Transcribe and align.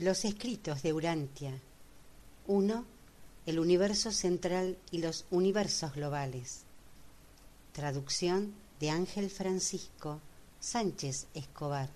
Los 0.00 0.24
escritos 0.24 0.82
de 0.82 0.94
Urantia. 0.94 1.60
1. 2.46 2.86
El 3.44 3.58
universo 3.58 4.10
central 4.12 4.78
y 4.90 5.02
los 5.02 5.26
universos 5.30 5.92
globales. 5.92 6.62
Traducción 7.72 8.54
de 8.80 8.88
Ángel 8.88 9.28
Francisco 9.28 10.22
Sánchez 10.58 11.26
Escobar. 11.34 11.90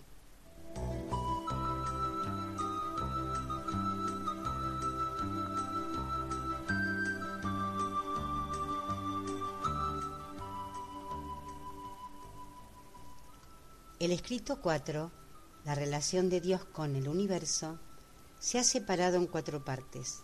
El 13.98 14.12
escrito 14.12 14.61
4, 14.61 15.11
la 15.64 15.75
relación 15.75 16.28
de 16.28 16.42
Dios 16.42 16.66
con 16.66 16.97
el 16.97 17.09
universo, 17.09 17.78
se 18.45 18.59
ha 18.59 18.62
separado 18.62 19.16
en 19.16 19.27
cuatro 19.27 19.65
partes. 19.65 20.23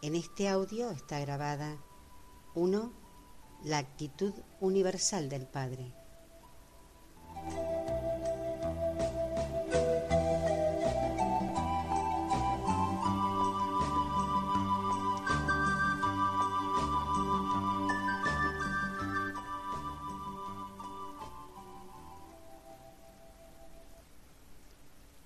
En 0.00 0.14
este 0.14 0.48
audio 0.48 0.92
está 0.92 1.18
grabada 1.18 1.76
1. 2.54 2.92
La 3.64 3.78
actitud 3.78 4.32
universal 4.60 5.28
del 5.28 5.48
Padre. 5.48 5.92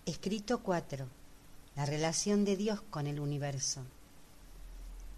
Escrito 0.06 0.62
4. 0.62 1.25
La 1.77 1.84
relación 1.84 2.46
de 2.46 2.56
Dios 2.56 2.80
con 2.88 3.06
el 3.06 3.20
universo. 3.20 3.82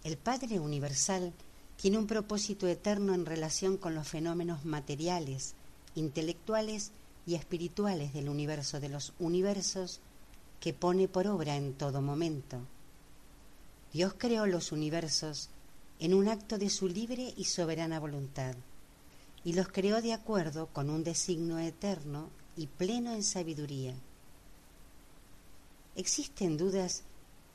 El 0.02 0.16
Padre 0.16 0.58
Universal 0.58 1.32
tiene 1.76 1.98
un 1.98 2.08
propósito 2.08 2.66
eterno 2.66 3.14
en 3.14 3.26
relación 3.26 3.76
con 3.76 3.94
los 3.94 4.08
fenómenos 4.08 4.64
materiales, 4.64 5.54
intelectuales 5.94 6.90
y 7.28 7.36
espirituales 7.36 8.12
del 8.12 8.28
universo 8.28 8.80
de 8.80 8.88
los 8.88 9.12
universos 9.20 10.00
que 10.58 10.74
pone 10.74 11.06
por 11.06 11.28
obra 11.28 11.54
en 11.54 11.74
todo 11.74 12.02
momento. 12.02 12.58
Dios 13.92 14.14
creó 14.18 14.44
los 14.46 14.72
universos 14.72 15.50
en 16.00 16.12
un 16.12 16.26
acto 16.26 16.58
de 16.58 16.70
su 16.70 16.88
libre 16.88 17.34
y 17.36 17.44
soberana 17.44 18.00
voluntad, 18.00 18.56
y 19.44 19.52
los 19.52 19.68
creó 19.68 20.02
de 20.02 20.12
acuerdo 20.12 20.66
con 20.72 20.90
un 20.90 21.04
designio 21.04 21.58
eterno 21.58 22.30
y 22.56 22.66
pleno 22.66 23.14
en 23.14 23.22
sabiduría 23.22 23.94
Existen 25.98 26.56
dudas 26.56 27.02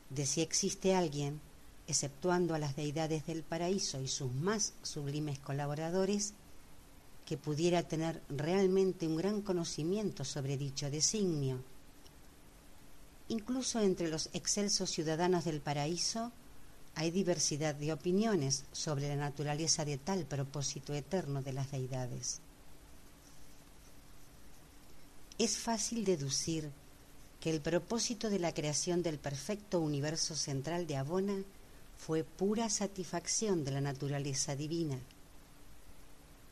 de 0.10 0.26
si 0.26 0.42
existe 0.42 0.94
alguien, 0.94 1.40
exceptuando 1.88 2.54
a 2.54 2.60
las 2.60 2.76
deidades 2.76 3.26
del 3.26 3.42
paraíso 3.42 4.02
y 4.02 4.10
sus 4.10 4.34
más 4.34 4.74
sublimes 4.84 5.40
colaboradores, 5.40 6.34
que 7.26 7.38
pudiera 7.38 7.84
tener 7.84 8.22
realmente 8.28 9.08
un 9.08 9.16
gran 9.16 9.42
conocimiento 9.42 10.26
sobre 10.26 10.58
dicho 10.58 10.92
designio. 10.92 11.64
Incluso 13.30 13.80
entre 13.80 14.10
los 14.10 14.30
excelsos 14.34 14.90
ciudadanos 14.90 15.46
del 15.46 15.62
paraíso 15.62 16.34
hay 16.96 17.12
diversidad 17.12 17.76
de 17.76 17.94
opiniones 17.94 18.66
sobre 18.74 19.08
la 19.08 19.16
naturaleza 19.16 19.86
de 19.86 19.98
tal 19.98 20.26
propósito 20.26 20.94
eterno 20.94 21.42
de 21.42 21.54
las 21.54 21.72
deidades. 21.72 22.42
Es 25.38 25.58
fácil 25.58 26.04
deducir 26.04 26.70
que 27.44 27.50
el 27.50 27.60
propósito 27.60 28.30
de 28.30 28.40
la 28.40 28.54
creación 28.54 29.04
del 29.04 29.20
perfecto 29.20 29.82
universo 29.82 30.34
central 30.34 30.88
de 30.88 30.96
Abona 30.96 31.44
fue 31.98 32.24
pura 32.24 32.70
satisfacción 32.70 33.66
de 33.66 33.72
la 33.72 33.82
naturaleza 33.82 34.56
divina. 34.56 34.98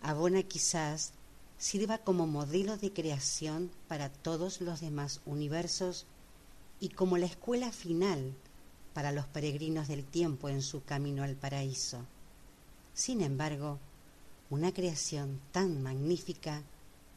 Abona 0.01 0.43
quizás 0.43 1.13
sirva 1.57 1.99
como 1.99 2.27
modelo 2.27 2.75
de 2.75 2.91
creación 2.91 3.71
para 3.87 4.09
todos 4.09 4.59
los 4.59 4.81
demás 4.81 5.21
universos 5.25 6.07
y 6.81 6.89
como 6.89 7.17
la 7.17 7.27
escuela 7.27 7.71
final 7.71 8.33
para 8.93 9.13
los 9.13 9.25
peregrinos 9.27 9.87
del 9.87 10.03
tiempo 10.03 10.49
en 10.49 10.61
su 10.61 10.83
camino 10.83 11.23
al 11.23 11.37
paraíso. 11.37 12.05
Sin 12.93 13.21
embargo, 13.21 13.79
una 14.49 14.73
creación 14.73 15.39
tan 15.53 15.81
magnífica 15.81 16.63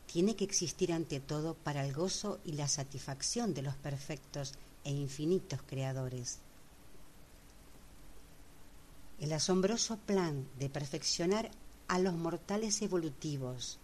tiene 0.06 0.36
que 0.36 0.44
existir 0.44 0.92
ante 0.92 1.20
todo 1.20 1.54
para 1.54 1.84
el 1.84 1.92
gozo 1.92 2.38
y 2.44 2.52
la 2.52 2.68
satisfacción 2.68 3.54
de 3.54 3.62
los 3.62 3.74
perfectos 3.76 4.52
e 4.84 4.90
infinitos 4.90 5.60
creadores. 5.66 6.38
El 9.20 9.32
asombroso 9.32 9.96
plan 9.96 10.46
de 10.58 10.68
perfeccionar 10.68 11.50
a 11.88 11.98
los 11.98 12.14
mortales 12.14 12.82
evolutivos 12.82 13.78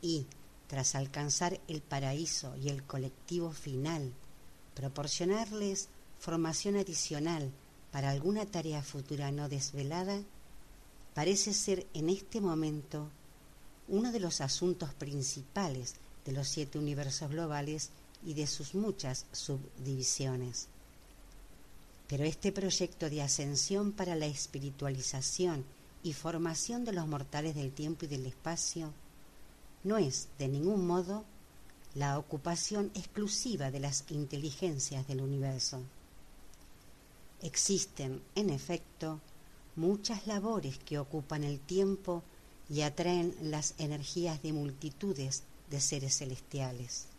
y, 0.00 0.26
tras 0.68 0.94
alcanzar 0.94 1.60
el 1.68 1.82
paraíso 1.82 2.56
y 2.56 2.68
el 2.68 2.84
colectivo 2.84 3.52
final, 3.52 4.12
proporcionarles 4.74 5.88
formación 6.18 6.76
adicional 6.76 7.50
para 7.90 8.10
alguna 8.10 8.46
tarea 8.46 8.82
futura 8.82 9.32
no 9.32 9.48
desvelada, 9.48 10.22
parece 11.14 11.52
ser 11.52 11.86
en 11.92 12.08
este 12.08 12.40
momento 12.40 13.10
uno 13.90 14.12
de 14.12 14.20
los 14.20 14.40
asuntos 14.40 14.94
principales 14.94 15.96
de 16.24 16.32
los 16.32 16.48
siete 16.48 16.78
universos 16.78 17.30
globales 17.30 17.90
y 18.24 18.34
de 18.34 18.46
sus 18.46 18.74
muchas 18.74 19.26
subdivisiones. 19.32 20.68
Pero 22.06 22.24
este 22.24 22.52
proyecto 22.52 23.10
de 23.10 23.22
ascensión 23.22 23.92
para 23.92 24.14
la 24.14 24.26
espiritualización 24.26 25.64
y 26.02 26.12
formación 26.12 26.84
de 26.84 26.92
los 26.92 27.06
mortales 27.06 27.54
del 27.54 27.72
tiempo 27.72 28.04
y 28.04 28.08
del 28.08 28.26
espacio 28.26 28.92
no 29.84 29.98
es 29.98 30.28
de 30.38 30.48
ningún 30.48 30.86
modo 30.86 31.24
la 31.94 32.18
ocupación 32.18 32.92
exclusiva 32.94 33.70
de 33.70 33.80
las 33.80 34.04
inteligencias 34.10 35.06
del 35.08 35.20
universo. 35.20 35.82
Existen, 37.42 38.22
en 38.34 38.50
efecto, 38.50 39.20
muchas 39.76 40.26
labores 40.26 40.78
que 40.78 40.98
ocupan 40.98 41.42
el 41.42 41.58
tiempo 41.58 42.22
y 42.70 42.82
atraen 42.82 43.34
las 43.42 43.74
energías 43.78 44.42
de 44.42 44.52
multitudes 44.52 45.42
de 45.70 45.80
seres 45.80 46.18
celestiales. 46.18 47.09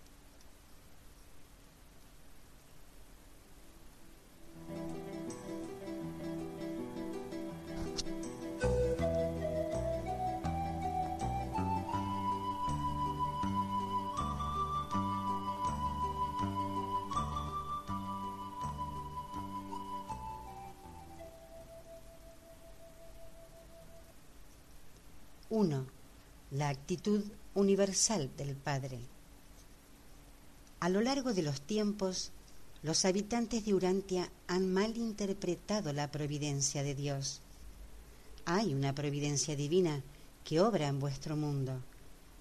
Actitud 26.82 27.24
universal 27.54 28.32
del 28.36 28.56
Padre. 28.56 28.98
A 30.80 30.90
lo 30.90 31.02
largo 31.02 31.32
de 31.32 31.44
los 31.44 31.62
tiempos, 31.62 32.32
los 32.82 33.06
habitantes 33.06 33.66
de 33.66 33.76
Urantia 33.76 34.32
han 34.48 34.74
malinterpretado 34.74 35.94
la 35.94 36.10
providencia 36.10 36.82
de 36.82 36.96
Dios. 36.96 37.42
Hay 38.46 38.74
una 38.74 38.96
providencia 38.96 39.56
divina 39.56 40.02
que 40.44 40.60
obra 40.60 40.88
en 40.88 41.00
vuestro 41.00 41.38
mundo, 41.38 41.80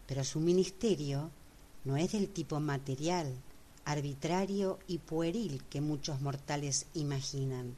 pero 0.06 0.25
su 0.25 0.40
ministerio 0.40 1.31
no 1.84 1.98
es 1.98 2.12
del 2.12 2.31
tipo 2.31 2.60
material, 2.60 3.31
arbitrario 3.84 4.78
y 4.88 4.98
pueril 4.98 5.62
que 5.69 5.82
muchos 5.82 6.22
mortales 6.22 6.87
imaginan. 6.94 7.76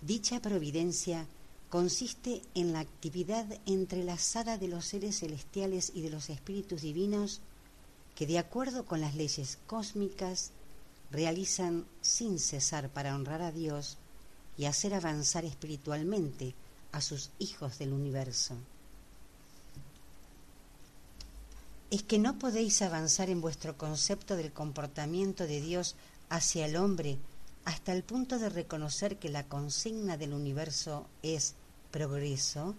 Dicha 0.00 0.40
providencia 0.40 1.26
consiste 1.74 2.40
en 2.54 2.72
la 2.72 2.78
actividad 2.78 3.46
entrelazada 3.66 4.58
de 4.58 4.68
los 4.68 4.84
seres 4.84 5.18
celestiales 5.18 5.90
y 5.92 6.02
de 6.02 6.10
los 6.10 6.30
espíritus 6.30 6.82
divinos 6.82 7.40
que 8.14 8.28
de 8.28 8.38
acuerdo 8.38 8.84
con 8.84 9.00
las 9.00 9.16
leyes 9.16 9.58
cósmicas 9.66 10.52
realizan 11.10 11.84
sin 12.00 12.38
cesar 12.38 12.90
para 12.90 13.16
honrar 13.16 13.42
a 13.42 13.50
Dios 13.50 13.98
y 14.56 14.66
hacer 14.66 14.94
avanzar 14.94 15.44
espiritualmente 15.44 16.54
a 16.92 17.00
sus 17.00 17.32
hijos 17.40 17.76
del 17.80 17.92
universo. 17.92 18.54
Es 21.90 22.04
que 22.04 22.20
no 22.20 22.38
podéis 22.38 22.82
avanzar 22.82 23.30
en 23.30 23.40
vuestro 23.40 23.76
concepto 23.76 24.36
del 24.36 24.52
comportamiento 24.52 25.44
de 25.48 25.60
Dios 25.60 25.96
hacia 26.28 26.66
el 26.66 26.76
hombre 26.76 27.18
hasta 27.64 27.92
el 27.92 28.04
punto 28.04 28.38
de 28.38 28.48
reconocer 28.48 29.18
que 29.18 29.28
la 29.28 29.48
consigna 29.48 30.16
del 30.16 30.34
universo 30.34 31.08
es 31.24 31.56
progreso, 31.94 32.74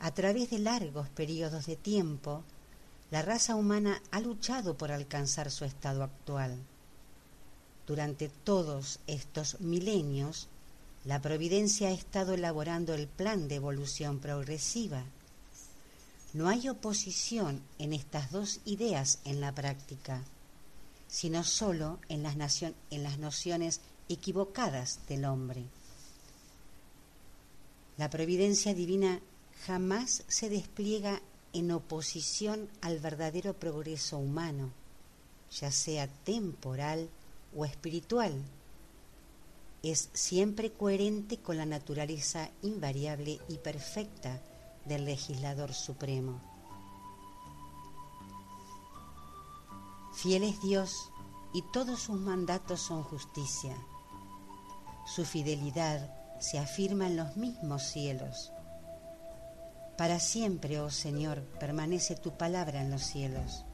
a 0.00 0.10
través 0.12 0.50
de 0.50 0.58
largos 0.58 1.08
periodos 1.08 1.66
de 1.66 1.76
tiempo, 1.76 2.42
la 3.12 3.22
raza 3.22 3.54
humana 3.54 4.02
ha 4.10 4.18
luchado 4.18 4.76
por 4.76 4.90
alcanzar 4.90 5.52
su 5.52 5.64
estado 5.64 6.02
actual. 6.02 6.58
durante 7.86 8.28
todos 8.28 8.98
estos 9.06 9.60
milenios, 9.60 10.48
la 11.04 11.20
providencia 11.20 11.88
ha 11.88 11.92
estado 11.92 12.34
elaborando 12.34 12.92
el 12.94 13.06
plan 13.06 13.46
de 13.46 13.56
evolución 13.56 14.18
progresiva. 14.18 15.04
No 16.32 16.48
hay 16.48 16.68
oposición 16.68 17.62
en 17.78 17.92
estas 17.92 18.32
dos 18.32 18.60
ideas 18.64 19.20
en 19.24 19.40
la 19.40 19.54
práctica, 19.54 20.22
sino 21.06 21.44
solo 21.44 22.00
en 22.08 22.24
las, 22.24 22.62
en 22.62 23.02
las 23.02 23.18
nociones 23.18 23.80
equivocadas 24.08 24.98
del 25.06 25.24
hombre. 25.24 25.66
La 27.96 28.08
providencia 28.08 28.74
divina 28.74 29.20
jamás 29.66 30.24
se 30.26 30.48
despliega 30.48 31.20
en 31.52 31.70
oposición 31.70 32.68
al 32.80 32.98
verdadero 32.98 33.54
progreso 33.54 34.18
humano, 34.18 34.70
ya 35.50 35.70
sea 35.70 36.08
temporal 36.08 37.08
o 37.54 37.64
espiritual. 37.64 38.32
Es 39.82 40.08
siempre 40.14 40.72
coherente 40.72 41.38
con 41.38 41.58
la 41.58 41.66
naturaleza 41.66 42.50
invariable 42.62 43.40
y 43.48 43.58
perfecta 43.58 44.40
del 44.86 45.04
legislador 45.04 45.74
supremo. 45.74 46.40
Fiel 50.14 50.44
es 50.44 50.60
Dios 50.62 51.10
y 51.52 51.62
todos 51.72 52.00
sus 52.00 52.18
mandatos 52.18 52.80
son 52.80 53.02
justicia. 53.02 53.76
Su 55.04 55.24
fidelidad 55.24 56.21
se 56.42 56.58
afirma 56.58 57.06
en 57.06 57.16
los 57.16 57.36
mismos 57.36 57.84
cielos. 57.84 58.52
Para 59.96 60.18
siempre, 60.18 60.80
oh 60.80 60.90
Señor, 60.90 61.42
permanece 61.60 62.16
tu 62.16 62.36
palabra 62.36 62.80
en 62.82 62.90
los 62.90 63.02
cielos. 63.02 63.64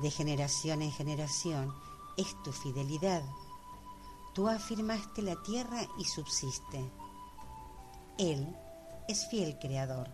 De 0.00 0.10
generación 0.10 0.80
en 0.80 0.90
generación 0.90 1.74
es 2.16 2.26
tu 2.42 2.52
fidelidad. 2.52 3.22
Tú 4.34 4.48
afirmaste 4.48 5.20
la 5.20 5.36
tierra 5.42 5.82
y 5.98 6.04
subsiste. 6.04 6.90
Él 8.16 8.56
es 9.06 9.28
fiel 9.28 9.58
creador. 9.58 10.08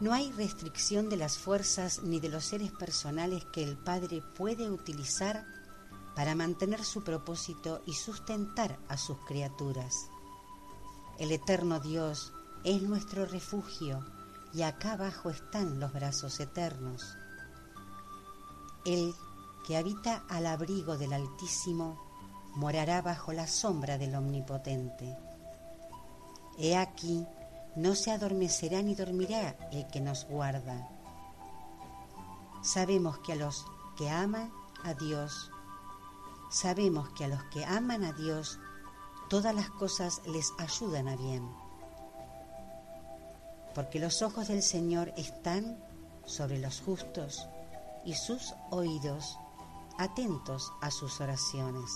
No 0.00 0.12
hay 0.12 0.30
restricción 0.32 1.08
de 1.08 1.16
las 1.16 1.38
fuerzas 1.38 2.02
ni 2.02 2.20
de 2.20 2.28
los 2.28 2.44
seres 2.44 2.70
personales 2.72 3.44
que 3.46 3.64
el 3.64 3.78
Padre 3.78 4.20
puede 4.36 4.70
utilizar 4.70 5.46
para 6.18 6.34
mantener 6.34 6.84
su 6.84 7.04
propósito 7.04 7.80
y 7.86 7.92
sustentar 7.92 8.80
a 8.88 8.96
sus 8.96 9.18
criaturas. 9.18 10.10
El 11.16 11.30
eterno 11.30 11.78
Dios 11.78 12.32
es 12.64 12.82
nuestro 12.82 13.24
refugio 13.24 14.04
y 14.52 14.62
acá 14.62 14.94
abajo 14.94 15.30
están 15.30 15.78
los 15.78 15.92
brazos 15.92 16.40
eternos. 16.40 17.14
El 18.84 19.14
que 19.64 19.76
habita 19.76 20.24
al 20.28 20.48
abrigo 20.48 20.98
del 20.98 21.12
Altísimo 21.12 21.96
morará 22.56 23.00
bajo 23.00 23.32
la 23.32 23.46
sombra 23.46 23.96
del 23.96 24.16
Omnipotente. 24.16 25.16
He 26.58 26.76
aquí, 26.76 27.24
no 27.76 27.94
se 27.94 28.10
adormecerá 28.10 28.82
ni 28.82 28.96
dormirá 28.96 29.56
el 29.70 29.86
que 29.86 30.00
nos 30.00 30.24
guarda. 30.24 30.88
Sabemos 32.64 33.20
que 33.20 33.34
a 33.34 33.36
los 33.36 33.64
que 33.96 34.10
aman 34.10 34.50
a 34.82 34.94
Dios, 34.94 35.52
sabemos 36.50 37.08
que 37.10 37.24
a 37.24 37.28
los 37.28 37.42
que 37.44 37.64
aman 37.64 38.04
a 38.04 38.12
Dios, 38.12 38.58
todas 39.28 39.54
las 39.54 39.70
cosas 39.70 40.22
les 40.26 40.52
ayudan 40.58 41.08
a 41.08 41.16
bien. 41.16 41.48
Porque 43.74 44.00
los 44.00 44.22
ojos 44.22 44.48
del 44.48 44.62
Señor 44.62 45.12
están 45.16 45.78
sobre 46.24 46.58
los 46.58 46.80
justos 46.80 47.46
y 48.04 48.14
sus 48.14 48.54
oídos 48.70 49.38
atentos 49.98 50.72
a 50.80 50.90
sus 50.90 51.20
oraciones. 51.20 51.90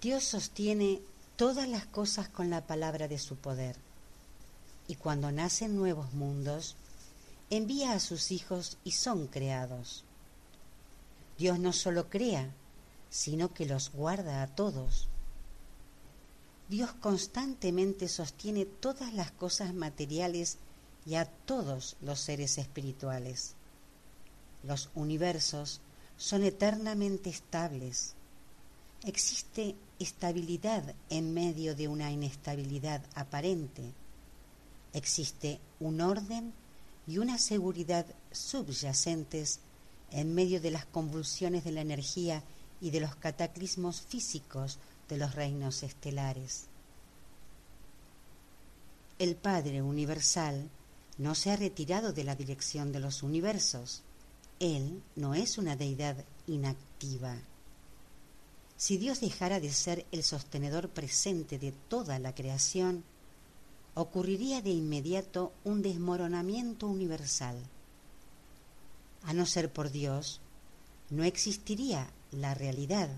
Dios 0.00 0.22
sostiene 0.22 1.00
todas 1.36 1.68
las 1.68 1.86
cosas 1.86 2.28
con 2.28 2.50
la 2.50 2.66
palabra 2.66 3.08
de 3.08 3.18
su 3.18 3.36
poder. 3.36 3.76
Y 4.86 4.96
cuando 4.96 5.32
nacen 5.32 5.76
nuevos 5.76 6.12
mundos, 6.12 6.76
envía 7.50 7.92
a 7.92 8.00
sus 8.00 8.30
hijos 8.30 8.78
y 8.84 8.92
son 8.92 9.26
creados. 9.26 10.04
Dios 11.38 11.58
no 11.58 11.72
solo 11.72 12.08
crea, 12.08 12.50
sino 13.10 13.52
que 13.52 13.66
los 13.66 13.90
guarda 13.90 14.42
a 14.42 14.46
todos. 14.46 15.08
Dios 16.68 16.92
constantemente 16.94 18.08
sostiene 18.08 18.64
todas 18.64 19.12
las 19.12 19.30
cosas 19.32 19.74
materiales 19.74 20.58
y 21.06 21.16
a 21.16 21.26
todos 21.26 21.96
los 22.00 22.20
seres 22.20 22.58
espirituales. 22.58 23.54
Los 24.62 24.90
universos 24.94 25.80
son 26.16 26.44
eternamente 26.44 27.28
estables 27.28 28.14
Existe 29.06 29.74
estabilidad 29.98 30.94
en 31.10 31.34
medio 31.34 31.74
de 31.74 31.88
una 31.88 32.10
inestabilidad 32.10 33.02
aparente. 33.14 33.82
Existe 34.94 35.60
un 35.78 36.00
orden 36.00 36.54
y 37.06 37.18
una 37.18 37.36
seguridad 37.36 38.06
subyacentes 38.32 39.60
en 40.10 40.34
medio 40.34 40.58
de 40.58 40.70
las 40.70 40.86
convulsiones 40.86 41.64
de 41.64 41.72
la 41.72 41.82
energía 41.82 42.42
y 42.80 42.92
de 42.92 43.00
los 43.00 43.14
cataclismos 43.16 44.00
físicos 44.00 44.78
de 45.08 45.18
los 45.18 45.34
reinos 45.34 45.82
estelares. 45.82 46.64
El 49.18 49.36
Padre 49.36 49.82
Universal 49.82 50.70
no 51.18 51.34
se 51.34 51.50
ha 51.50 51.56
retirado 51.56 52.14
de 52.14 52.24
la 52.24 52.36
dirección 52.36 52.90
de 52.90 53.00
los 53.00 53.22
universos. 53.22 54.02
Él 54.60 55.02
no 55.14 55.34
es 55.34 55.58
una 55.58 55.76
deidad 55.76 56.24
inactiva. 56.46 57.36
Si 58.84 58.98
Dios 58.98 59.22
dejara 59.22 59.60
de 59.60 59.72
ser 59.72 60.04
el 60.12 60.22
sostenedor 60.22 60.90
presente 60.90 61.58
de 61.58 61.72
toda 61.72 62.18
la 62.18 62.34
creación, 62.34 63.02
ocurriría 63.94 64.60
de 64.60 64.72
inmediato 64.72 65.54
un 65.64 65.80
desmoronamiento 65.80 66.86
universal. 66.86 67.56
A 69.22 69.32
no 69.32 69.46
ser 69.46 69.72
por 69.72 69.90
Dios, 69.90 70.42
no 71.08 71.24
existiría 71.24 72.10
la 72.30 72.52
realidad. 72.52 73.08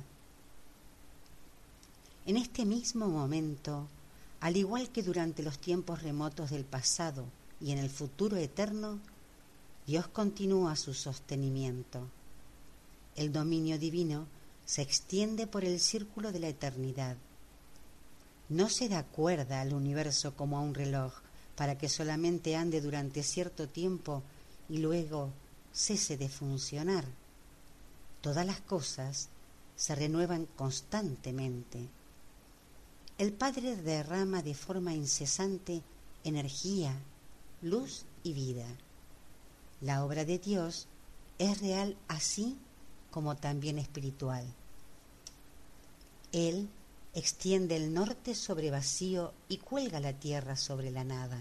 En 2.26 2.36
este 2.36 2.64
mismo 2.64 3.08
momento, 3.08 3.88
al 4.38 4.56
igual 4.56 4.90
que 4.90 5.02
durante 5.02 5.42
los 5.42 5.58
tiempos 5.58 6.00
remotos 6.00 6.50
del 6.50 6.64
pasado 6.64 7.24
y 7.60 7.72
en 7.72 7.78
el 7.78 7.90
futuro 7.90 8.36
eterno, 8.36 9.00
Dios 9.84 10.06
continúa 10.06 10.76
su 10.76 10.94
sostenimiento. 10.94 12.06
El 13.16 13.32
dominio 13.32 13.80
divino 13.80 14.28
se 14.66 14.82
extiende 14.82 15.46
por 15.46 15.64
el 15.64 15.80
círculo 15.80 16.32
de 16.32 16.40
la 16.40 16.48
eternidad. 16.48 17.16
No 18.48 18.68
se 18.68 18.88
da 18.88 19.04
cuerda 19.04 19.60
al 19.60 19.72
universo 19.72 20.34
como 20.34 20.58
a 20.58 20.60
un 20.60 20.74
reloj 20.74 21.14
para 21.54 21.78
que 21.78 21.88
solamente 21.88 22.56
ande 22.56 22.80
durante 22.80 23.22
cierto 23.22 23.68
tiempo 23.68 24.22
y 24.68 24.78
luego 24.78 25.30
cese 25.72 26.16
de 26.16 26.28
funcionar. 26.28 27.04
Todas 28.20 28.44
las 28.44 28.60
cosas 28.60 29.28
se 29.76 29.94
renuevan 29.94 30.46
constantemente. 30.56 31.88
El 33.18 33.32
Padre 33.32 33.76
derrama 33.76 34.42
de 34.42 34.54
forma 34.54 34.94
incesante 34.94 35.82
energía, 36.24 36.94
luz 37.62 38.04
y 38.24 38.32
vida. 38.32 38.66
La 39.80 40.04
obra 40.04 40.24
de 40.24 40.38
Dios 40.38 40.88
es 41.38 41.60
real 41.60 41.96
así 42.08 42.58
como 43.16 43.34
también 43.34 43.78
espiritual. 43.78 44.44
Él 46.32 46.68
extiende 47.14 47.74
el 47.74 47.94
norte 47.94 48.34
sobre 48.34 48.70
vacío 48.70 49.32
y 49.48 49.56
cuelga 49.56 50.00
la 50.00 50.12
tierra 50.12 50.54
sobre 50.54 50.90
la 50.90 51.02
nada. 51.02 51.38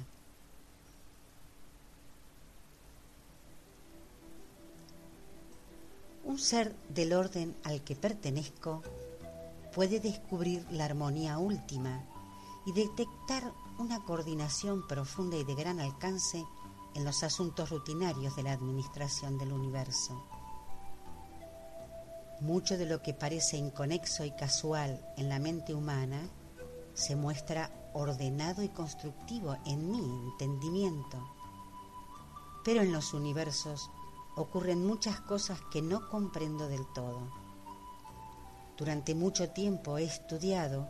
Un 6.24 6.40
ser 6.40 6.74
del 6.88 7.12
orden 7.12 7.54
al 7.66 7.84
que 7.84 7.98
pertenezco 7.98 8.82
puede 9.74 10.00
descubrir 10.00 10.66
la 10.72 10.86
armonía 10.86 11.40
última 11.40 12.06
y 12.66 12.72
detectar 12.72 13.52
una 13.80 14.02
coordinación 14.06 14.88
profunda 14.88 15.36
y 15.36 15.44
de 15.44 15.56
gran 15.56 15.82
alcance 15.82 16.42
en 16.94 17.04
los 17.04 17.22
asuntos 17.24 17.70
rutinarios 17.70 18.34
de 18.38 18.44
la 18.44 18.54
administración 18.54 19.38
del 19.38 19.52
universo. 19.52 20.35
Mucho 22.46 22.78
de 22.78 22.86
lo 22.86 23.02
que 23.02 23.16
parece 23.16 23.58
inconexo 23.58 24.24
y 24.24 24.30
casual 24.30 25.04
en 25.18 25.30
la 25.30 25.40
mente 25.40 25.74
humana 25.74 26.30
se 26.94 27.16
muestra 27.16 27.72
ordenado 27.92 28.62
y 28.62 28.70
constructivo 28.70 29.58
en 29.66 29.90
mi 29.90 29.98
entendimiento. 29.98 31.28
Pero 32.64 32.84
en 32.84 32.92
los 32.92 33.16
universos 33.16 33.90
ocurren 34.36 34.86
muchas 34.86 35.20
cosas 35.22 35.60
que 35.72 35.82
no 35.82 36.08
comprendo 36.08 36.68
del 36.68 36.86
todo. 36.94 37.32
Durante 38.78 39.16
mucho 39.16 39.50
tiempo 39.50 39.98
he 39.98 40.04
estudiado 40.04 40.88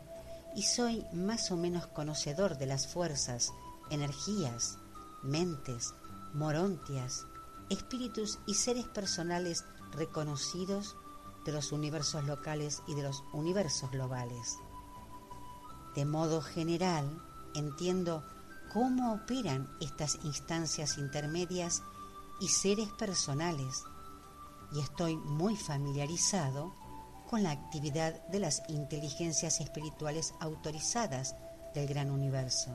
y 0.58 0.64
soy 0.64 1.06
más 1.14 1.52
o 1.52 1.56
menos 1.56 1.88
conocedor 1.88 2.58
de 2.58 2.66
las 2.66 2.86
fuerzas, 2.86 3.54
energías, 3.90 4.78
mentes, 5.24 5.94
morontias, 6.34 7.26
espíritus 7.70 8.40
y 8.46 8.56
seres 8.56 8.88
personales 8.88 9.64
reconocidos 9.94 10.98
de 11.46 11.52
los 11.52 11.72
universos 11.72 12.26
locales 12.26 12.82
y 12.88 12.96
de 12.96 13.04
los 13.04 13.24
universos 13.32 13.92
globales. 13.92 14.58
De 15.96 16.04
modo 16.06 16.42
general, 16.42 17.22
entiendo 17.56 18.24
cómo 18.74 19.14
operan 19.14 19.70
estas 19.80 20.20
instancias 20.24 20.98
intermedias 20.98 21.84
y 22.42 22.50
seres 22.50 22.90
personales 22.98 23.84
y 24.74 24.82
estoy 24.82 25.16
muy 25.16 25.56
familiarizado 25.56 26.74
con 27.30 27.44
la 27.44 27.52
actividad 27.52 28.28
de 28.28 28.40
las 28.40 28.62
inteligencias 28.68 29.62
espirituales 29.62 30.34
autorizadas 30.40 31.36
del 31.74 31.88
gran 31.88 32.12
universo. 32.12 32.72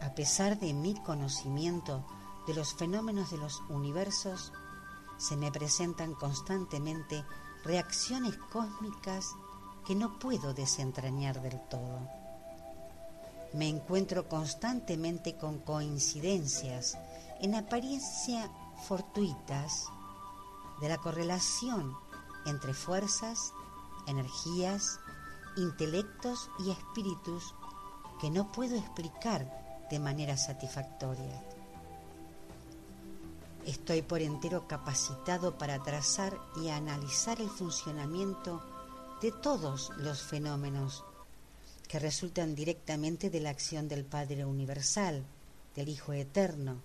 A 0.00 0.14
pesar 0.14 0.58
de 0.58 0.72
mi 0.72 0.94
conocimiento 1.02 2.04
de 2.46 2.54
los 2.54 2.74
fenómenos 2.74 3.30
de 3.30 3.38
los 3.38 3.60
universos, 3.68 4.52
se 5.22 5.36
me 5.36 5.52
presentan 5.52 6.14
constantemente 6.14 7.24
reacciones 7.62 8.36
cósmicas 8.50 9.36
que 9.86 9.94
no 9.94 10.18
puedo 10.18 10.52
desentrañar 10.52 11.40
del 11.40 11.60
todo. 11.68 12.00
Me 13.52 13.68
encuentro 13.68 14.28
constantemente 14.28 15.36
con 15.36 15.60
coincidencias, 15.60 16.98
en 17.40 17.54
apariencia 17.54 18.50
fortuitas, 18.88 19.86
de 20.80 20.88
la 20.88 20.98
correlación 20.98 21.96
entre 22.44 22.74
fuerzas, 22.74 23.52
energías, 24.08 24.98
intelectos 25.56 26.50
y 26.58 26.72
espíritus 26.72 27.54
que 28.20 28.28
no 28.28 28.50
puedo 28.50 28.74
explicar 28.74 29.86
de 29.88 30.00
manera 30.00 30.36
satisfactoria. 30.36 31.51
Estoy 33.66 34.02
por 34.02 34.20
entero 34.20 34.66
capacitado 34.66 35.56
para 35.56 35.80
trazar 35.84 36.36
y 36.60 36.70
analizar 36.70 37.40
el 37.40 37.48
funcionamiento 37.48 38.60
de 39.20 39.30
todos 39.30 39.90
los 39.98 40.20
fenómenos 40.20 41.04
que 41.86 42.00
resultan 42.00 42.56
directamente 42.56 43.30
de 43.30 43.38
la 43.38 43.50
acción 43.50 43.86
del 43.86 44.04
Padre 44.04 44.44
Universal, 44.44 45.22
del 45.76 45.88
Hijo 45.88 46.12
Eterno, 46.12 46.80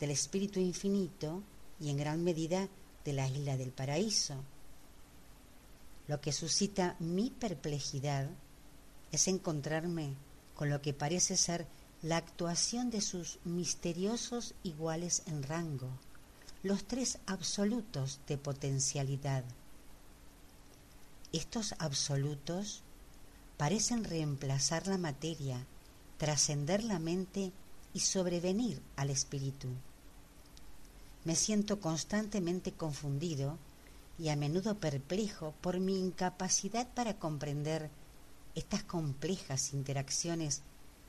del 0.00 0.12
Espíritu 0.12 0.60
Infinito 0.60 1.42
y 1.78 1.90
en 1.90 1.98
gran 1.98 2.24
medida 2.24 2.68
de 3.04 3.12
la 3.12 3.28
isla 3.28 3.58
del 3.58 3.72
paraíso. 3.72 4.36
Lo 6.08 6.22
que 6.22 6.32
suscita 6.32 6.96
mi 7.00 7.28
perplejidad 7.28 8.30
es 9.12 9.28
encontrarme 9.28 10.14
con 10.54 10.70
lo 10.70 10.80
que 10.80 10.94
parece 10.94 11.36
ser 11.36 11.66
la 12.00 12.16
actuación 12.16 12.90
de 12.90 13.02
sus 13.02 13.38
misteriosos 13.44 14.54
iguales 14.62 15.22
en 15.26 15.42
rango, 15.42 15.88
los 16.64 16.86
tres 16.86 17.18
absolutos 17.26 18.20
de 18.26 18.38
potencialidad. 18.38 19.44
Estos 21.30 21.74
absolutos 21.78 22.82
parecen 23.58 24.02
reemplazar 24.02 24.86
la 24.86 24.96
materia, 24.96 25.66
trascender 26.16 26.82
la 26.82 26.98
mente 26.98 27.52
y 27.92 28.00
sobrevenir 28.00 28.80
al 28.96 29.10
espíritu. 29.10 29.68
Me 31.24 31.36
siento 31.36 31.80
constantemente 31.80 32.72
confundido 32.72 33.58
y 34.18 34.30
a 34.30 34.36
menudo 34.36 34.78
perplejo 34.78 35.52
por 35.60 35.80
mi 35.80 36.00
incapacidad 36.00 36.88
para 36.94 37.18
comprender 37.18 37.90
estas 38.54 38.82
complejas 38.84 39.74
interacciones 39.74 40.62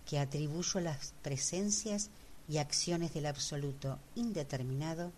que 0.05 0.19
atribuyo 0.19 0.81
a 0.81 0.83
las 0.83 1.13
presencias 1.21 2.09
y 2.49 2.57
acciones 2.57 3.13
del 3.13 3.27
absoluto 3.27 3.99
indeterminado 4.15 5.13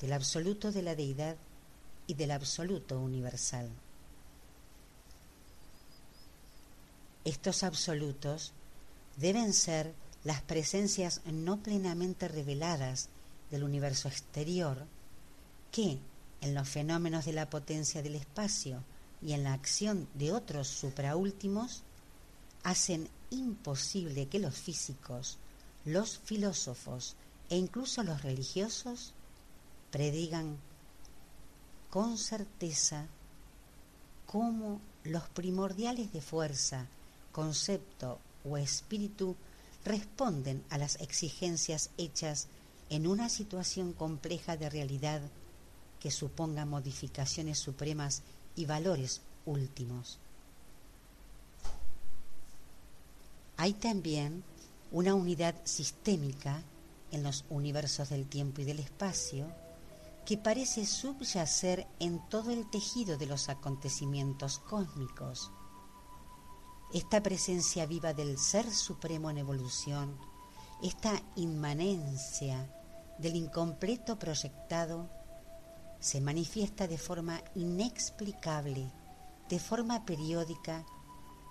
del 0.00 0.12
absoluto 0.12 0.72
de 0.72 0.82
la 0.82 0.94
deidad 0.94 1.36
y 2.06 2.14
del 2.14 2.30
absoluto 2.30 2.98
universal. 3.00 3.68
Estos 7.24 7.62
absolutos 7.62 8.52
deben 9.16 9.52
ser 9.52 9.92
las 10.24 10.42
presencias 10.42 11.20
no 11.26 11.62
plenamente 11.62 12.28
reveladas 12.28 13.08
del 13.50 13.64
universo 13.64 14.08
exterior 14.08 14.86
que, 15.72 15.98
en 16.40 16.54
los 16.54 16.68
fenómenos 16.68 17.24
de 17.24 17.32
la 17.32 17.50
potencia 17.50 18.02
del 18.02 18.14
espacio 18.14 18.82
y 19.20 19.32
en 19.32 19.44
la 19.44 19.52
acción 19.52 20.08
de 20.14 20.32
otros 20.32 20.68
supraúltimos, 20.68 21.82
hacen 22.62 23.08
imposible 23.30 24.28
que 24.28 24.38
los 24.38 24.56
físicos, 24.56 25.38
los 25.84 26.18
filósofos 26.18 27.16
e 27.50 27.56
incluso 27.56 28.02
los 28.02 28.22
religiosos 28.22 29.14
predigan 29.90 30.58
con 31.90 32.18
certeza 32.18 33.06
cómo 34.26 34.80
los 35.04 35.28
primordiales 35.30 36.12
de 36.12 36.20
fuerza, 36.20 36.86
concepto 37.32 38.18
o 38.44 38.58
espíritu 38.58 39.36
responden 39.84 40.62
a 40.70 40.78
las 40.78 41.00
exigencias 41.00 41.90
hechas 41.96 42.48
en 42.90 43.06
una 43.06 43.28
situación 43.28 43.92
compleja 43.92 44.56
de 44.56 44.68
realidad 44.68 45.22
que 46.00 46.10
suponga 46.10 46.64
modificaciones 46.64 47.58
supremas 47.58 48.22
y 48.54 48.66
valores 48.66 49.22
últimos. 49.46 50.18
Hay 53.56 53.72
también 53.72 54.44
una 54.92 55.14
unidad 55.14 55.54
sistémica 55.64 56.62
en 57.10 57.22
los 57.22 57.44
universos 57.50 58.10
del 58.10 58.26
tiempo 58.26 58.60
y 58.60 58.64
del 58.64 58.78
espacio 58.78 59.46
que 60.28 60.36
parece 60.36 60.84
subyacer 60.84 61.86
en 62.00 62.20
todo 62.28 62.50
el 62.50 62.68
tejido 62.68 63.16
de 63.16 63.24
los 63.24 63.48
acontecimientos 63.48 64.58
cósmicos. 64.58 65.50
Esta 66.92 67.22
presencia 67.22 67.86
viva 67.86 68.12
del 68.12 68.36
Ser 68.36 68.70
Supremo 68.70 69.30
en 69.30 69.38
evolución, 69.38 70.18
esta 70.82 71.22
inmanencia 71.36 72.70
del 73.16 73.36
incompleto 73.36 74.18
proyectado, 74.18 75.08
se 75.98 76.20
manifiesta 76.20 76.86
de 76.86 76.98
forma 76.98 77.42
inexplicable, 77.54 78.92
de 79.48 79.58
forma 79.58 80.04
periódica, 80.04 80.84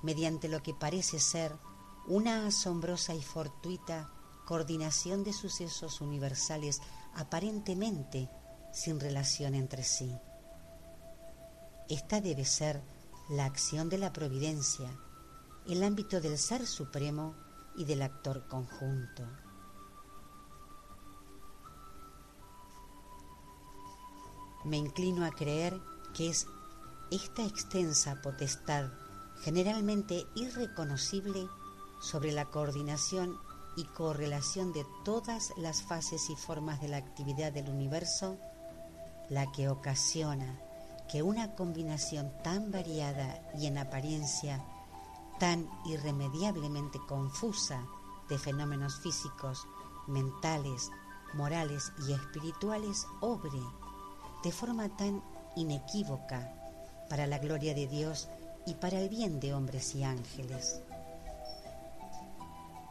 mediante 0.04 0.50
lo 0.50 0.62
que 0.62 0.76
parece 0.76 1.20
ser 1.20 1.52
una 2.06 2.46
asombrosa 2.46 3.16
y 3.16 3.24
fortuita 3.24 4.12
coordinación 4.46 5.24
de 5.24 5.34
sucesos 5.34 6.00
universales 6.00 6.80
aparentemente 7.16 8.30
sin 8.78 9.00
relación 9.00 9.56
entre 9.56 9.82
sí. 9.82 10.16
Esta 11.90 12.22
debe 12.22 12.46
ser 12.46 12.84
la 13.28 13.46
acción 13.46 13.90
de 13.90 13.98
la 13.98 14.14
providencia, 14.14 14.88
el 15.66 15.82
ámbito 15.82 16.22
del 16.22 16.38
ser 16.38 16.68
supremo 16.68 17.36
y 17.76 17.86
del 17.86 18.04
actor 18.04 18.48
conjunto. 18.48 19.24
Me 24.64 24.78
inclino 24.78 25.26
a 25.26 25.32
creer 25.32 25.80
que 26.14 26.30
es 26.30 26.46
esta 27.10 27.44
extensa 27.46 28.22
potestad, 28.22 28.92
generalmente 29.42 30.28
irreconocible, 30.36 31.48
sobre 32.00 32.32
la 32.32 32.46
coordinación 32.46 33.40
y 33.76 33.86
correlación 33.86 34.72
de 34.72 34.86
todas 35.04 35.52
las 35.58 35.82
fases 35.82 36.30
y 36.30 36.36
formas 36.36 36.80
de 36.80 36.90
la 36.90 36.98
actividad 36.98 37.52
del 37.52 37.70
universo, 37.70 38.38
la 39.30 39.52
que 39.52 39.70
ocasiona 39.70 40.60
que 41.08 41.24
una 41.24 41.56
combinación 41.56 42.32
tan 42.44 42.72
variada 42.72 43.42
y 43.58 43.68
en 43.68 43.78
apariencia 43.78 44.64
tan 45.40 45.70
irremediablemente 45.86 47.00
confusa 47.08 47.86
de 48.30 48.38
fenómenos 48.38 49.00
físicos, 49.00 49.66
mentales, 50.08 50.92
morales 51.34 51.92
y 52.08 52.14
espirituales 52.14 53.08
obre 53.22 53.62
de 54.44 54.52
forma 54.52 54.90
tan 54.90 55.24
inequívoca 55.56 56.54
para 57.10 57.28
la 57.28 57.40
gloria 57.40 57.74
de 57.74 57.88
Dios 57.88 58.28
y 58.66 58.76
para 58.76 59.00
el 59.00 59.10
bien 59.10 59.40
de 59.40 59.54
hombres 59.54 59.96
y 59.96 60.04
ángeles. 60.04 60.82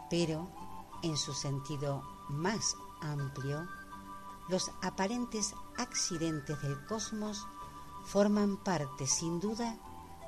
Pero, 0.09 0.49
en 1.03 1.17
su 1.17 1.35
sentido 1.35 2.03
más 2.29 2.75
amplio, 3.01 3.67
los 4.49 4.71
aparentes 4.83 5.55
accidentes 5.77 6.61
del 6.63 6.85
cosmos 6.87 7.47
forman 8.05 8.57
parte, 8.57 9.07
sin 9.07 9.41
duda, 9.41 9.77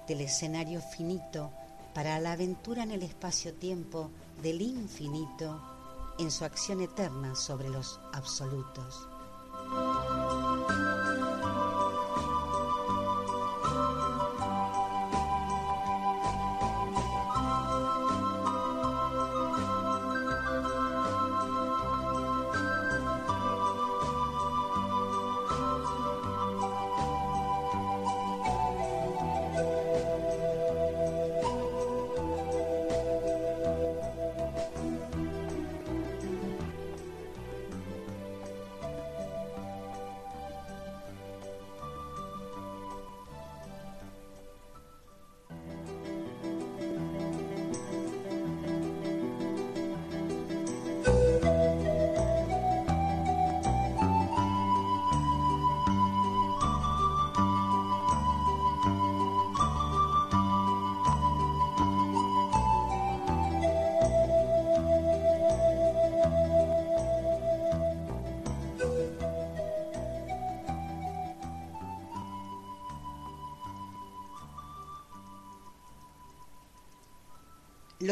del 0.07 0.23
escenario 0.23 0.81
finito 0.81 1.53
para 1.95 2.19
la 2.19 2.33
aventura 2.33 2.83
en 2.83 2.91
el 2.91 3.03
espacio-tiempo 3.03 4.11
del 4.43 4.63
infinito 4.63 5.61
en 6.19 6.31
su 6.31 6.45
acción 6.45 6.81
eterna 6.81 7.35
sobre 7.35 7.69
los 7.69 8.01
absolutos. 8.13 9.09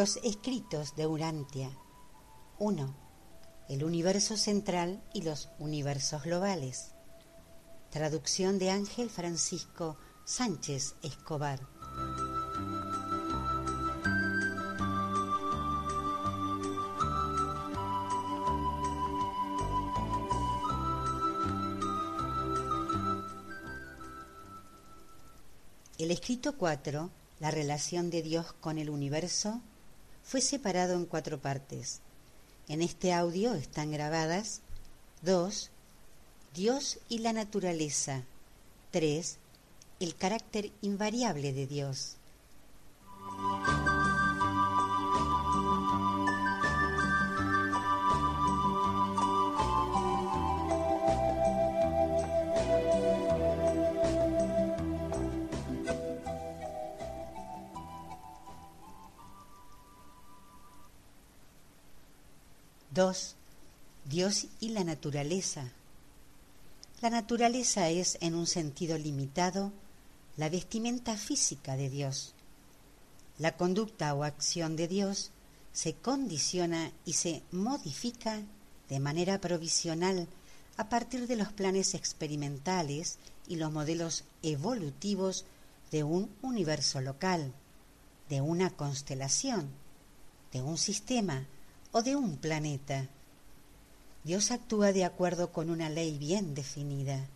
Los 0.07 0.21
escritos 0.23 0.95
de 0.95 1.05
Urantia. 1.05 1.69
1. 2.61 2.95
El 3.69 3.83
universo 3.83 4.37
central 4.37 5.03
y 5.13 5.23
los 5.23 5.49
universos 5.59 6.23
globales. 6.23 6.93
Traducción 7.91 8.61
de 8.61 8.71
Ángel 8.71 9.11
Francisco 9.11 9.97
Sánchez 10.25 10.95
Escobar. 11.03 11.59
El 25.99 26.13
escrito 26.13 26.57
4, 26.57 27.11
la 27.41 27.51
relación 27.51 28.11
de 28.11 28.23
Dios 28.23 28.53
con 28.53 28.79
el 28.79 28.89
universo, 28.89 29.63
fue 30.27 30.41
separado 30.41 30.95
en 30.95 31.07
cuatro 31.07 31.41
partes. 31.41 32.01
En 32.69 32.83
este 32.83 33.13
audio 33.13 33.55
están 33.55 33.93
grabadas 33.93 34.61
2. 35.23 35.71
Dios 36.53 36.99
y 37.09 37.21
la 37.21 37.33
naturaleza. 37.33 38.25
3. 38.91 39.39
El 40.01 40.17
carácter 40.17 40.73
invariable 40.83 41.53
de 41.53 41.69
Dios. 41.69 42.17
Dios 64.27 64.49
y 64.59 64.71
la 64.71 64.83
naturaleza. 64.83 65.71
La 67.01 67.11
naturaleza 67.11 67.91
es, 67.91 68.19
en 68.21 68.35
un 68.35 68.49
sentido 68.49 68.99
limitado, 68.99 69.71
la 70.37 70.49
vestimenta 70.49 71.17
física 71.17 71.77
de 71.77 71.89
Dios. 71.91 72.35
La 73.39 73.57
conducta 73.57 74.13
o 74.15 74.25
acción 74.25 74.75
de 74.75 74.89
Dios 74.89 75.31
se 75.73 75.95
condiciona 75.95 76.91
y 77.05 77.13
se 77.13 77.45
modifica 77.53 78.43
de 78.89 78.99
manera 78.99 79.41
provisional 79.41 80.27
a 80.77 80.89
partir 80.89 81.29
de 81.29 81.37
los 81.37 81.53
planes 81.53 81.95
experimentales 81.95 83.19
y 83.47 83.55
los 83.55 83.71
modelos 83.71 84.25
evolutivos 84.43 85.45
de 85.93 86.03
un 86.03 86.29
universo 86.43 87.01
local, 87.01 87.53
de 88.29 88.41
una 88.41 88.71
constelación, 88.71 89.71
de 90.53 90.63
un 90.63 90.79
sistema, 90.79 91.47
o 91.93 92.03
de 92.03 92.17
un 92.17 92.39
planeta. 92.39 93.09
Dios 94.27 94.51
actúa 94.51 94.93
de 94.93 95.05
acuerdo 95.05 95.53
con 95.53 95.71
una 95.71 95.89
ley 95.89 96.19
bien 96.19 96.53
definida, 96.53 97.29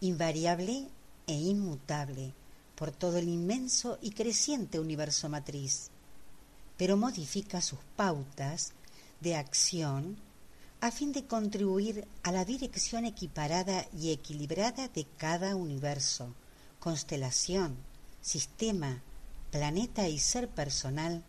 invariable 0.00 0.86
e 1.26 1.32
inmutable 1.32 2.34
por 2.76 2.92
todo 2.92 3.16
el 3.18 3.28
inmenso 3.28 3.98
y 4.00 4.12
creciente 4.12 4.78
universo 4.78 5.28
matriz, 5.28 5.90
pero 6.76 6.96
modifica 6.96 7.60
sus 7.60 7.80
pautas 7.96 8.74
de 9.20 9.34
acción 9.34 10.18
a 10.80 10.92
fin 10.92 11.10
de 11.10 11.26
contribuir 11.26 12.06
a 12.22 12.30
la 12.30 12.44
dirección 12.44 13.06
equiparada 13.06 13.88
y 13.92 14.12
equilibrada 14.12 14.86
de 14.86 15.04
cada 15.16 15.56
universo, 15.56 16.32
constelación, 16.78 17.76
sistema, 18.20 19.02
planeta 19.50 20.06
y 20.06 20.20
ser 20.20 20.48
personal, 20.48 21.24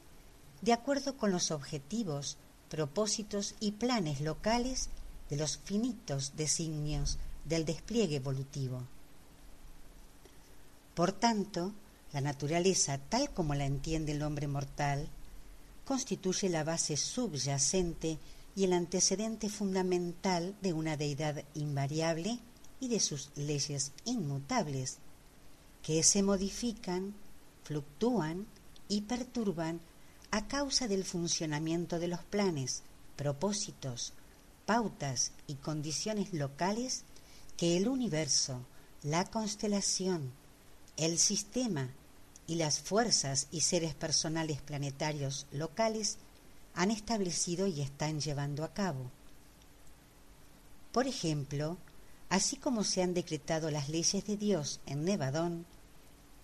de 0.62 0.74
acuerdo 0.74 1.18
con 1.18 1.32
los 1.32 1.50
objetivos 1.50 2.38
propósitos 2.70 3.56
y 3.60 3.72
planes 3.72 4.22
locales 4.22 4.92
de 5.30 5.38
los 5.38 5.58
finitos 5.58 6.34
designios 6.36 7.18
del 7.46 7.66
despliegue 7.66 8.18
evolutivo. 8.18 8.84
Por 10.94 11.12
tanto, 11.12 11.74
la 12.14 12.22
naturaleza, 12.22 12.98
tal 12.98 13.30
como 13.32 13.54
la 13.54 13.66
entiende 13.66 14.14
el 14.14 14.24
hombre 14.24 14.48
mortal, 14.48 15.08
constituye 15.86 16.50
la 16.50 16.64
base 16.64 16.98
subyacente 16.98 18.18
y 18.56 18.64
el 18.64 18.74
antecedente 18.74 19.50
fundamental 19.50 20.56
de 20.62 20.74
una 20.74 20.98
deidad 20.98 21.44
invariable 21.54 22.40
y 22.80 22.88
de 22.88 23.00
sus 23.00 23.30
leyes 23.36 23.92
inmutables, 24.06 24.98
que 25.84 26.04
se 26.04 26.24
modifican, 26.24 27.14
fluctúan 27.64 28.48
y 28.90 29.02
perturban 29.02 29.80
a 30.32 30.48
causa 30.48 30.88
del 30.88 31.06
funcionamiento 31.06 32.00
de 32.00 32.08
los 32.08 32.24
planes, 32.24 32.84
propósitos, 33.16 34.14
pautas 34.68 35.32
y 35.48 35.56
condiciones 35.56 36.34
locales 36.34 37.06
que 37.56 37.78
el 37.78 37.88
universo, 37.88 38.66
la 39.02 39.24
constelación, 39.26 40.34
el 40.98 41.18
sistema 41.18 41.90
y 42.48 42.56
las 42.56 42.82
fuerzas 42.82 43.48
y 43.50 43.62
seres 43.62 43.96
personales 43.96 44.62
planetarios 44.62 45.48
locales 45.52 46.18
han 46.76 46.92
establecido 46.92 47.66
y 47.66 47.82
están 47.82 48.20
llevando 48.20 48.66
a 48.66 48.74
cabo. 48.74 49.10
Por 50.92 51.08
ejemplo, 51.08 51.78
así 52.30 52.58
como 52.58 52.84
se 52.84 53.02
han 53.02 53.14
decretado 53.14 53.72
las 53.72 53.88
leyes 53.88 54.26
de 54.28 54.36
Dios 54.36 54.82
en 54.86 55.06
Nevadón, 55.06 55.66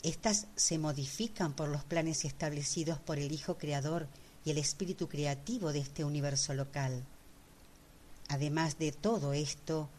estas 0.02 0.48
se 0.56 0.78
modifican 0.78 1.54
por 1.54 1.68
los 1.68 1.84
planes 1.84 2.24
establecidos 2.24 3.00
por 3.00 3.20
el 3.20 3.34
Hijo 3.34 3.58
Creador 3.58 4.08
y 4.46 4.52
el 4.52 4.60
espíritu 4.60 5.10
creativo 5.10 5.74
de 5.74 5.80
este 5.80 6.06
universo 6.06 6.54
local. 6.54 7.04
Además 8.34 8.80
de 8.80 8.92
todo 8.92 9.34
esto, 9.34 9.90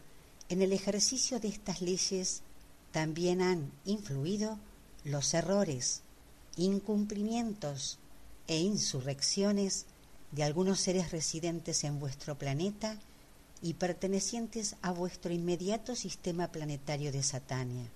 en 0.49 0.61
el 0.61 0.73
ejercicio 0.73 1.39
de 1.39 1.47
estas 1.47 1.81
leyes 1.81 2.41
también 2.91 3.41
han 3.41 3.71
influido 3.85 4.59
los 5.05 5.33
errores, 5.33 6.01
incumplimientos 6.57 7.97
e 8.47 8.59
insurrecciones 8.59 9.85
de 10.33 10.43
algunos 10.43 10.81
seres 10.81 11.11
residentes 11.11 11.85
en 11.85 11.97
vuestro 11.97 12.37
planeta 12.37 12.99
y 13.61 13.75
pertenecientes 13.75 14.75
a 14.81 14.91
vuestro 14.91 15.31
inmediato 15.31 15.95
sistema 15.95 16.49
planetario 16.49 17.13
de 17.13 17.23
Satania. 17.23 17.89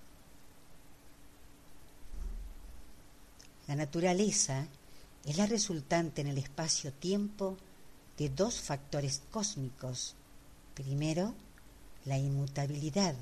La 3.68 3.76
naturaleza 3.76 4.66
es 5.26 5.36
la 5.36 5.44
resultante 5.44 6.22
en 6.22 6.28
el 6.28 6.38
espacio-tiempo 6.38 7.58
de 8.16 8.30
dos 8.30 8.58
factores 8.62 9.20
cósmicos. 9.30 10.16
Primero, 10.82 11.34
la 12.06 12.16
inmutabilidad, 12.16 13.14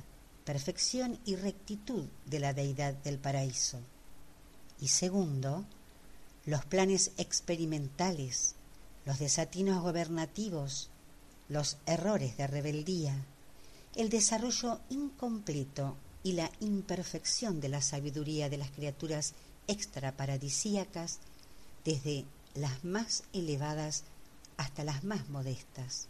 perfección 0.45 1.19
y 1.25 1.35
rectitud 1.35 2.05
de 2.25 2.39
la 2.39 2.53
deidad 2.53 2.95
del 2.95 3.19
paraíso. 3.19 3.81
Y 4.81 4.87
segundo, 4.87 5.65
los 6.47 6.65
planes 6.67 7.11
experimentales, 7.17 8.55
los 9.05 9.19
desatinos 9.19 9.83
gobernativos, 9.83 10.91
los 11.49 11.79
errores 11.85 12.37
de 12.37 12.47
rebeldía, 12.47 13.17
el 13.97 14.09
desarrollo 14.09 14.79
incompleto 14.89 15.97
y 16.23 16.35
la 16.35 16.53
imperfección 16.61 17.61
de 17.61 17.71
la 17.71 17.83
sabiduría 17.83 18.49
de 18.49 18.59
las 18.59 18.71
criaturas 18.71 19.35
extraparadisíacas 19.67 21.19
desde 21.85 22.25
las 22.55 22.85
más 22.85 23.25
elevadas 23.33 24.05
hasta 24.59 24.85
las 24.85 25.03
más 25.03 25.29
modestas. 25.29 26.09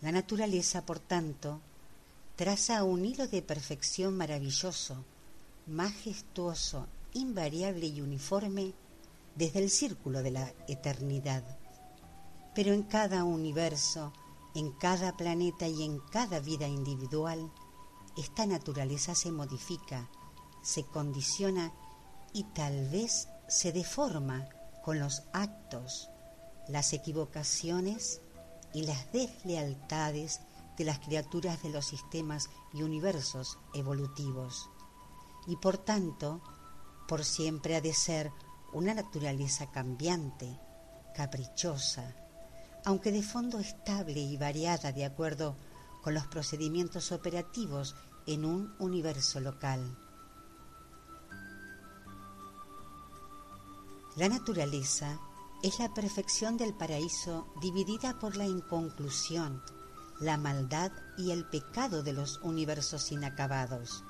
La 0.00 0.12
naturaleza, 0.12 0.86
por 0.86 0.98
tanto, 0.98 1.60
traza 2.36 2.84
un 2.84 3.04
hilo 3.04 3.28
de 3.28 3.42
perfección 3.42 4.16
maravilloso, 4.16 5.04
majestuoso, 5.66 6.86
invariable 7.12 7.86
y 7.86 8.00
uniforme 8.00 8.72
desde 9.34 9.58
el 9.58 9.68
círculo 9.68 10.22
de 10.22 10.30
la 10.30 10.52
eternidad. 10.66 11.44
Pero 12.54 12.72
en 12.72 12.82
cada 12.82 13.24
universo, 13.24 14.12
en 14.54 14.72
cada 14.72 15.16
planeta 15.16 15.68
y 15.68 15.84
en 15.84 15.98
cada 16.10 16.40
vida 16.40 16.66
individual, 16.66 17.50
esta 18.16 18.46
naturaleza 18.46 19.14
se 19.14 19.30
modifica, 19.30 20.08
se 20.62 20.84
condiciona 20.84 21.72
y 22.32 22.44
tal 22.44 22.88
vez 22.88 23.28
se 23.48 23.70
deforma 23.72 24.48
con 24.82 24.98
los 24.98 25.24
actos, 25.34 26.08
las 26.68 26.94
equivocaciones 26.94 28.22
y 28.72 28.82
las 28.82 29.12
deslealtades 29.12 30.40
de 30.76 30.84
las 30.84 31.00
criaturas 31.00 31.62
de 31.62 31.70
los 31.70 31.86
sistemas 31.86 32.48
y 32.72 32.82
universos 32.82 33.58
evolutivos. 33.74 34.70
Y 35.46 35.56
por 35.56 35.78
tanto, 35.78 36.40
por 37.08 37.24
siempre 37.24 37.76
ha 37.76 37.80
de 37.80 37.92
ser 37.92 38.32
una 38.72 38.94
naturaleza 38.94 39.70
cambiante, 39.70 40.58
caprichosa, 41.14 42.14
aunque 42.84 43.12
de 43.12 43.22
fondo 43.22 43.58
estable 43.58 44.20
y 44.20 44.36
variada 44.36 44.92
de 44.92 45.04
acuerdo 45.04 45.56
con 46.02 46.14
los 46.14 46.26
procedimientos 46.28 47.12
operativos 47.12 47.94
en 48.26 48.44
un 48.44 48.74
universo 48.78 49.40
local. 49.40 49.98
La 54.16 54.28
naturaleza 54.28 55.20
es 55.62 55.78
la 55.78 55.92
perfección 55.92 56.56
del 56.56 56.72
paraíso 56.72 57.46
dividida 57.60 58.18
por 58.18 58.36
la 58.36 58.46
inconclusión, 58.46 59.62
la 60.18 60.38
maldad 60.38 60.90
y 61.18 61.32
el 61.32 61.44
pecado 61.48 62.02
de 62.02 62.14
los 62.14 62.40
universos 62.42 63.12
inacabados. 63.12 64.04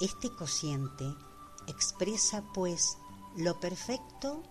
Este 0.00 0.30
cociente 0.30 1.04
expresa, 1.68 2.42
pues, 2.52 2.98
lo 3.36 3.60
perfecto 3.60 4.42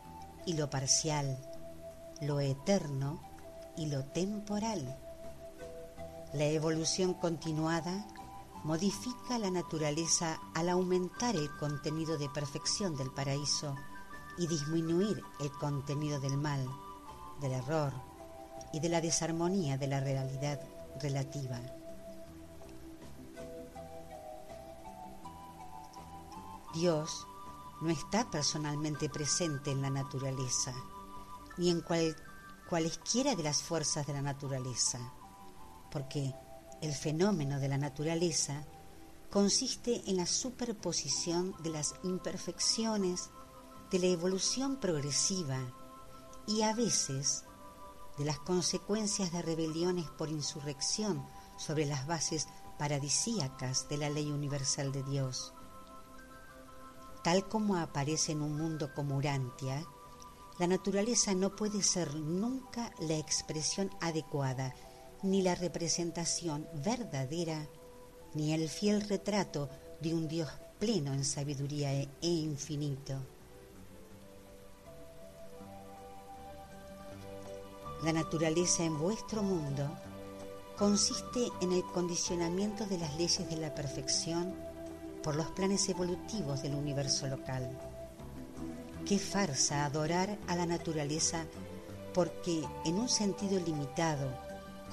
y 0.46 0.54
lo 0.54 0.69
parcial, 0.69 1.38
lo 2.22 2.39
eterno 2.39 3.22
y 3.76 3.88
lo 3.88 4.06
temporal. 4.06 4.98
La 6.34 6.46
evolución 6.46 7.13
continuada 7.13 8.08
modifica 8.63 9.38
la 9.38 9.52
naturaleza 9.52 10.39
al 10.56 10.69
aumentar 10.69 11.36
el 11.36 11.50
contenido 11.58 12.17
de 12.17 12.30
perfección 12.30 12.96
del 12.96 13.12
paraíso 13.12 13.76
y 14.38 14.48
disminuir 14.48 15.22
el 15.39 15.52
contenido 15.52 16.19
del 16.19 16.38
mal, 16.38 16.67
del 17.41 17.54
error 17.54 17.93
y 18.72 18.80
de 18.80 18.89
la 18.89 19.02
desarmonía 19.02 19.78
de 19.78 19.88
la 19.88 20.00
realidad 20.00 20.60
relativa. 21.02 21.60
Dios 26.74 27.28
no 27.82 27.89
está 27.89 28.30
personalmente 28.32 29.10
presente 29.10 29.72
en 29.72 29.82
la 29.82 29.89
naturaleza, 29.89 30.74
ni 31.58 31.69
en 31.69 31.84
cualesquiera 32.67 33.36
de 33.36 33.43
las 33.43 33.62
fuerzas 33.62 34.08
de 34.08 34.13
la 34.13 34.22
naturaleza, 34.22 35.00
porque 35.91 36.34
el 36.82 36.93
fenómeno 36.93 37.60
de 37.60 37.67
la 37.67 37.78
naturaleza 37.78 38.65
consiste 39.30 40.02
en 40.10 40.17
la 40.17 40.26
superposición 40.26 41.56
de 41.62 41.69
las 41.69 41.93
imperfecciones 42.04 43.30
de 43.93 43.99
la 43.99 44.08
evolución 44.08 44.77
progresiva 44.77 45.71
y 46.47 46.63
a 46.63 46.73
veces 46.73 47.43
de 48.17 48.25
las 48.25 48.39
consecuencias 48.39 49.32
de 49.32 49.43
rebeliones 49.43 50.10
por 50.10 50.29
insurrección 50.29 51.23
sobre 51.58 51.86
las 51.86 52.08
bases 52.08 52.47
paradisíacas 52.79 53.88
de 53.89 53.97
la 53.97 54.10
ley 54.10 54.32
universal 54.32 54.91
de 54.91 55.03
Dios. 55.03 55.53
Tal 57.23 57.47
como 57.47 57.77
aparece 57.77 58.32
en 58.32 58.41
un 58.41 58.58
mundo 58.58 58.89
como 58.95 59.15
Urantia, 59.15 59.86
la 60.58 60.65
naturaleza 60.65 61.36
no 61.36 61.56
puede 61.56 61.84
ser 61.84 62.15
nunca 62.15 62.91
la 62.99 63.17
expresión 63.17 63.91
adecuada, 64.01 64.73
ni 65.21 65.43
la 65.43 65.53
representación 65.53 66.67
verdadera, 66.84 67.69
ni 68.34 68.53
el 68.53 68.69
fiel 68.69 69.08
retrato 69.08 69.69
de 70.01 70.15
un 70.15 70.27
Dios 70.27 70.49
pleno 70.79 71.13
en 71.13 71.23
sabiduría 71.23 71.91
e 71.93 72.10
infinito. 72.21 73.33
La 78.03 78.11
naturaleza 78.11 78.83
en 78.83 78.99
vuestro 78.99 79.41
mundo 79.43 79.89
consiste 80.77 81.47
en 81.61 81.71
el 81.71 81.83
condicionamiento 81.83 82.85
de 82.85 82.97
las 82.97 83.15
leyes 83.15 83.49
de 83.49 83.55
la 83.55 83.73
perfección 83.73 84.53
por 85.23 85.35
los 85.35 85.47
planes 85.51 85.87
evolutivos 85.87 86.61
del 86.61 86.75
universo 86.75 87.27
local. 87.27 87.69
Qué 89.07 89.17
farsa 89.17 89.85
adorar 89.85 90.37
a 90.49 90.55
la 90.57 90.65
naturaleza 90.65 91.45
porque 92.13 92.67
en 92.83 92.95
un 92.95 93.07
sentido 93.07 93.57
limitado, 93.65 94.37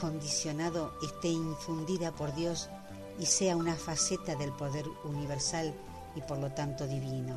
condicionado, 0.00 0.92
esté 1.02 1.30
infundida 1.30 2.12
por 2.12 2.32
Dios 2.36 2.70
y 3.18 3.26
sea 3.26 3.56
una 3.56 3.74
faceta 3.74 4.36
del 4.36 4.52
poder 4.52 4.86
universal 5.02 5.74
y 6.14 6.20
por 6.20 6.38
lo 6.38 6.52
tanto 6.52 6.86
divino. 6.86 7.34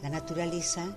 La 0.00 0.08
naturaleza 0.08 0.96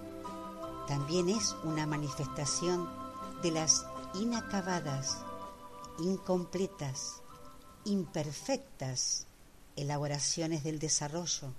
también 0.87 1.27
es 1.27 1.53
una 1.65 1.85
manifestación 1.85 3.02
de 3.43 3.51
las 3.51 3.85
inacabadas, 4.15 5.17
incompletas, 5.99 7.21
imperfectas 7.83 9.27
elaboraciones 9.75 10.63
del 10.63 10.79
desarrollo, 10.79 11.51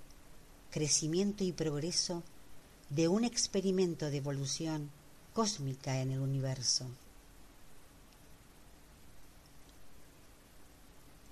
crecimiento 0.71 1.43
y 1.43 1.51
progreso 1.51 2.23
de 2.89 3.07
un 3.07 3.23
experimento 3.23 4.09
de 4.09 4.17
evolución 4.17 4.89
cósmica 5.33 6.01
en 6.01 6.09
el 6.09 6.19
universo. 6.21 6.87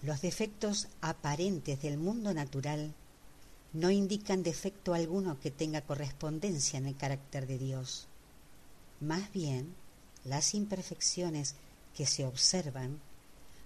Los 0.04 0.22
defectos 0.22 0.88
aparentes 1.02 1.82
del 1.82 1.98
mundo 1.98 2.32
natural 2.32 2.94
no 3.72 3.90
indican 3.90 4.44
defecto 4.44 4.94
alguno 4.94 5.40
que 5.40 5.50
tenga 5.50 5.82
correspondencia 5.82 6.78
en 6.78 6.86
el 6.86 6.96
carácter 6.96 7.48
de 7.48 7.58
Dios. 7.58 8.08
Más 9.00 9.32
bien, 9.32 9.74
las 10.26 10.54
imperfecciones 10.54 11.56
que 11.96 12.06
se 12.06 12.26
observan 12.26 13.00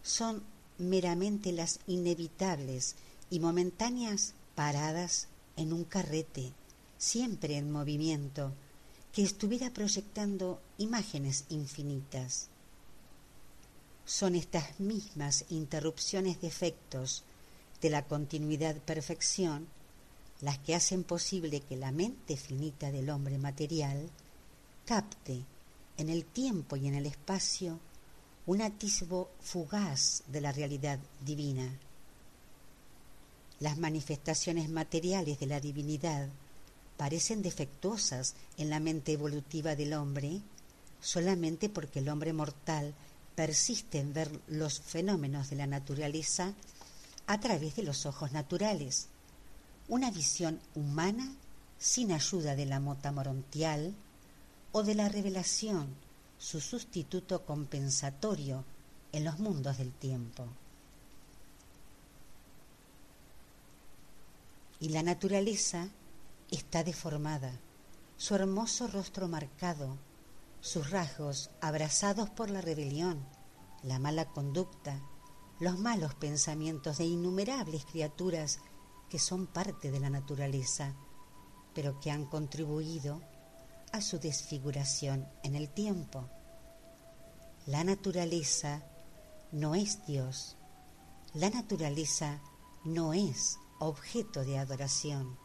son 0.03 0.43
meramente 0.77 1.51
las 1.51 1.79
inevitables 1.87 2.95
y 3.29 3.39
momentáneas 3.39 4.33
paradas 4.55 5.27
en 5.55 5.73
un 5.73 5.83
carrete, 5.83 6.51
siempre 6.97 7.57
en 7.57 7.71
movimiento, 7.71 8.53
que 9.13 9.23
estuviera 9.23 9.71
proyectando 9.71 10.61
imágenes 10.77 11.45
infinitas. 11.49 12.49
Son 14.05 14.35
estas 14.35 14.79
mismas 14.79 15.45
interrupciones 15.49 16.39
de 16.41 16.47
efectos 16.47 17.23
de 17.81 17.89
la 17.89 18.05
continuidad 18.05 18.75
perfección 18.77 19.67
las 20.41 20.59
que 20.59 20.75
hacen 20.75 21.03
posible 21.03 21.61
que 21.61 21.75
la 21.75 21.91
mente 21.91 22.37
finita 22.37 22.91
del 22.91 23.09
hombre 23.09 23.37
material 23.37 24.09
capte 24.85 25.43
en 25.97 26.09
el 26.09 26.25
tiempo 26.25 26.75
y 26.75 26.87
en 26.87 26.95
el 26.95 27.05
espacio 27.05 27.79
un 28.45 28.61
atisbo 28.61 29.29
fugaz 29.41 30.23
de 30.27 30.41
la 30.41 30.51
realidad 30.51 30.99
divina. 31.25 31.69
Las 33.59 33.77
manifestaciones 33.77 34.69
materiales 34.69 35.39
de 35.39 35.47
la 35.47 35.59
divinidad 35.59 36.29
parecen 36.95 37.41
defectuosas 37.41 38.35
en 38.57 38.69
la 38.69 38.79
mente 38.79 39.13
evolutiva 39.13 39.75
del 39.75 39.93
hombre 39.93 40.41
solamente 41.01 41.69
porque 41.69 41.99
el 41.99 42.09
hombre 42.09 42.33
mortal 42.33 42.93
persiste 43.35 43.99
en 43.99 44.13
ver 44.13 44.29
los 44.47 44.79
fenómenos 44.79 45.49
de 45.49 45.55
la 45.55 45.67
naturaleza 45.67 46.53
a 47.27 47.39
través 47.39 47.75
de 47.75 47.83
los 47.83 48.05
ojos 48.05 48.31
naturales, 48.31 49.07
una 49.87 50.11
visión 50.11 50.59
humana 50.75 51.29
sin 51.77 52.11
ayuda 52.11 52.55
de 52.55 52.65
la 52.65 52.79
mota 52.79 53.11
morontial, 53.11 53.93
o 54.71 54.83
de 54.83 54.95
la 54.95 55.09
revelación, 55.09 55.95
su 56.37 56.61
sustituto 56.61 57.45
compensatorio 57.45 58.63
en 59.11 59.23
los 59.23 59.39
mundos 59.39 59.77
del 59.77 59.91
tiempo. 59.91 60.45
Y 64.79 64.89
la 64.89 65.01
naturaleza 65.01 65.89
está 66.51 66.83
deformada, 66.83 67.51
su 68.17 68.35
hermoso 68.35 68.87
rostro 68.87 69.27
marcado, 69.27 69.97
sus 70.61 70.89
rasgos 70.91 71.49
abrazados 71.61 72.29
por 72.29 72.49
la 72.49 72.61
rebelión, 72.61 73.25
la 73.83 73.99
mala 73.99 74.25
conducta, 74.25 75.01
los 75.59 75.79
malos 75.79 76.13
pensamientos 76.13 76.97
de 76.97 77.05
innumerables 77.05 77.85
criaturas 77.85 78.59
que 79.09 79.17
son 79.17 79.47
parte 79.47 79.91
de 79.91 79.99
la 79.99 80.09
naturaleza, 80.09 80.93
pero 81.73 81.99
que 81.99 82.11
han 82.11 82.25
contribuido 82.25 83.21
a 83.91 84.01
su 84.01 84.19
desfiguración 84.19 85.27
en 85.43 85.55
el 85.55 85.69
tiempo. 85.69 86.29
La 87.65 87.83
naturaleza 87.83 88.83
no 89.51 89.75
es 89.75 90.05
Dios. 90.05 90.57
La 91.33 91.49
naturaleza 91.49 92.41
no 92.85 93.13
es 93.13 93.57
objeto 93.79 94.43
de 94.43 94.57
adoración. 94.57 95.37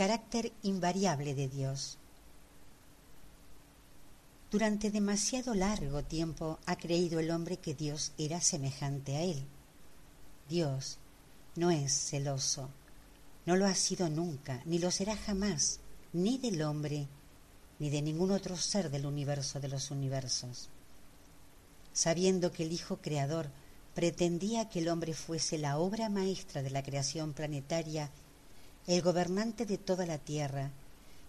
Carácter 0.00 0.50
invariable 0.62 1.34
de 1.34 1.46
Dios. 1.46 1.98
Durante 4.50 4.90
demasiado 4.90 5.52
largo 5.52 6.02
tiempo 6.02 6.58
ha 6.64 6.76
creído 6.76 7.20
el 7.20 7.30
hombre 7.30 7.58
que 7.58 7.74
Dios 7.74 8.12
era 8.16 8.40
semejante 8.40 9.16
a 9.16 9.22
él. 9.24 9.44
Dios 10.48 10.96
no 11.54 11.70
es 11.70 11.92
celoso, 11.92 12.70
no 13.44 13.56
lo 13.56 13.66
ha 13.66 13.74
sido 13.74 14.08
nunca, 14.08 14.62
ni 14.64 14.78
lo 14.78 14.90
será 14.90 15.16
jamás, 15.16 15.80
ni 16.14 16.38
del 16.38 16.62
hombre, 16.62 17.06
ni 17.78 17.90
de 17.90 18.00
ningún 18.00 18.30
otro 18.30 18.56
ser 18.56 18.90
del 18.90 19.04
universo 19.04 19.60
de 19.60 19.68
los 19.68 19.90
universos. 19.90 20.70
Sabiendo 21.92 22.52
que 22.52 22.62
el 22.62 22.72
Hijo 22.72 23.02
Creador 23.02 23.50
pretendía 23.94 24.70
que 24.70 24.78
el 24.78 24.88
hombre 24.88 25.12
fuese 25.12 25.58
la 25.58 25.76
obra 25.76 26.08
maestra 26.08 26.62
de 26.62 26.70
la 26.70 26.82
creación 26.82 27.34
planetaria, 27.34 28.10
el 28.86 29.02
gobernante 29.02 29.66
de 29.66 29.78
toda 29.78 30.06
la 30.06 30.18
Tierra, 30.18 30.70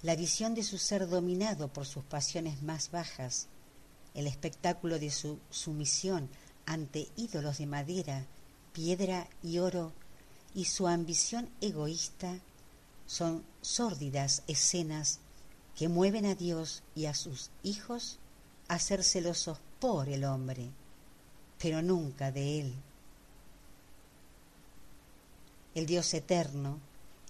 la 0.01 0.15
visión 0.15 0.55
de 0.55 0.63
su 0.63 0.77
ser 0.77 1.07
dominado 1.07 1.67
por 1.67 1.85
sus 1.85 2.03
pasiones 2.03 2.61
más 2.63 2.91
bajas, 2.91 3.47
el 4.13 4.27
espectáculo 4.27 4.99
de 4.99 5.11
su 5.11 5.39
sumisión 5.49 6.29
ante 6.65 7.09
ídolos 7.17 7.57
de 7.59 7.67
madera, 7.67 8.25
piedra 8.73 9.27
y 9.43 9.59
oro, 9.59 9.91
y 10.53 10.65
su 10.65 10.87
ambición 10.87 11.49
egoísta 11.61 12.39
son 13.05 13.43
sórdidas 13.61 14.43
escenas 14.47 15.19
que 15.75 15.87
mueven 15.87 16.25
a 16.25 16.35
Dios 16.35 16.83
y 16.95 17.05
a 17.05 17.13
sus 17.13 17.51
hijos 17.63 18.19
a 18.67 18.79
ser 18.79 19.03
celosos 19.03 19.59
por 19.79 20.09
el 20.09 20.23
hombre, 20.23 20.69
pero 21.59 21.81
nunca 21.81 22.31
de 22.31 22.59
él. 22.59 22.73
El 25.73 25.85
Dios 25.85 26.13
eterno 26.13 26.79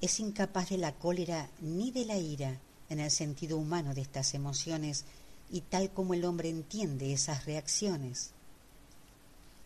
es 0.02 0.20
incapaz 0.20 0.70
de 0.70 0.80
la 0.80 0.94
cólera 0.96 1.48
ni 1.62 1.92
de 1.92 2.06
la 2.06 2.18
ira 2.18 2.60
en 2.90 3.00
el 3.00 3.12
sentido 3.12 3.58
humano 3.58 3.94
de 3.94 4.02
estas 4.02 4.34
emociones 4.34 5.06
y 5.52 5.62
tal 5.62 5.92
como 5.92 6.16
el 6.16 6.26
hombre 6.26 6.50
entiende 6.50 7.14
esas 7.14 7.46
reacciones. 7.46 8.32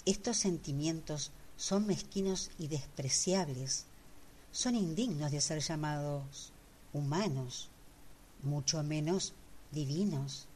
Estos 0.06 0.36
sentimientos 0.36 1.32
son 1.56 1.88
mezquinos 1.88 2.52
y 2.60 2.68
despreciables, 2.68 3.86
son 4.52 4.76
indignos 4.76 5.32
de 5.32 5.40
ser 5.40 5.62
llamados 5.62 6.52
humanos, 6.92 7.70
mucho 8.44 8.84
menos 8.84 9.34
divinos. 9.72 10.48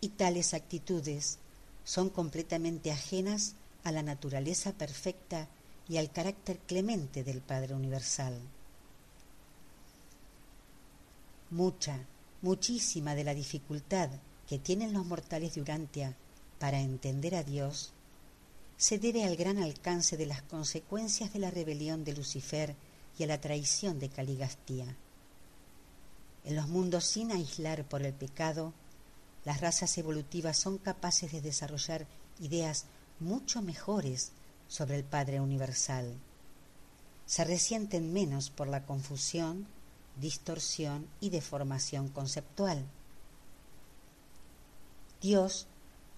Y 0.00 0.08
tales 0.08 0.54
actitudes 0.54 1.38
son 1.84 2.08
completamente 2.08 2.90
ajenas 2.90 3.56
a 3.84 3.92
la 3.92 4.02
naturaleza 4.02 4.72
perfecta 4.72 5.48
y 5.86 5.98
al 5.98 6.10
carácter 6.10 6.58
clemente 6.60 7.22
del 7.24 7.42
Padre 7.42 7.74
Universal 7.74 8.40
mucha, 11.50 12.06
muchísima 12.42 13.14
de 13.14 13.24
la 13.24 13.34
dificultad 13.34 14.10
que 14.48 14.58
tienen 14.58 14.92
los 14.92 15.04
mortales 15.04 15.54
de 15.54 15.60
Urantia 15.60 16.16
para 16.58 16.80
entender 16.80 17.34
a 17.34 17.42
Dios 17.42 17.92
se 18.76 18.98
debe 18.98 19.24
al 19.24 19.36
gran 19.36 19.58
alcance 19.58 20.16
de 20.16 20.26
las 20.26 20.42
consecuencias 20.42 21.32
de 21.32 21.38
la 21.38 21.50
rebelión 21.50 22.02
de 22.02 22.14
Lucifer 22.14 22.74
y 23.18 23.24
a 23.24 23.26
la 23.26 23.40
traición 23.40 23.98
de 23.98 24.08
Caligastía. 24.08 24.96
En 26.44 26.56
los 26.56 26.68
mundos 26.68 27.04
sin 27.04 27.30
aislar 27.30 27.84
por 27.84 28.02
el 28.02 28.14
pecado, 28.14 28.72
las 29.44 29.60
razas 29.60 29.98
evolutivas 29.98 30.56
son 30.56 30.78
capaces 30.78 31.30
de 31.30 31.42
desarrollar 31.42 32.06
ideas 32.40 32.86
mucho 33.18 33.60
mejores 33.60 34.32
sobre 34.66 34.96
el 34.96 35.04
Padre 35.04 35.40
Universal. 35.40 36.14
Se 37.26 37.44
resienten 37.44 38.12
menos 38.12 38.48
por 38.48 38.66
la 38.66 38.86
confusión 38.86 39.66
distorsión 40.16 41.06
y 41.20 41.30
deformación 41.30 42.08
conceptual. 42.08 42.84
Dios 45.20 45.66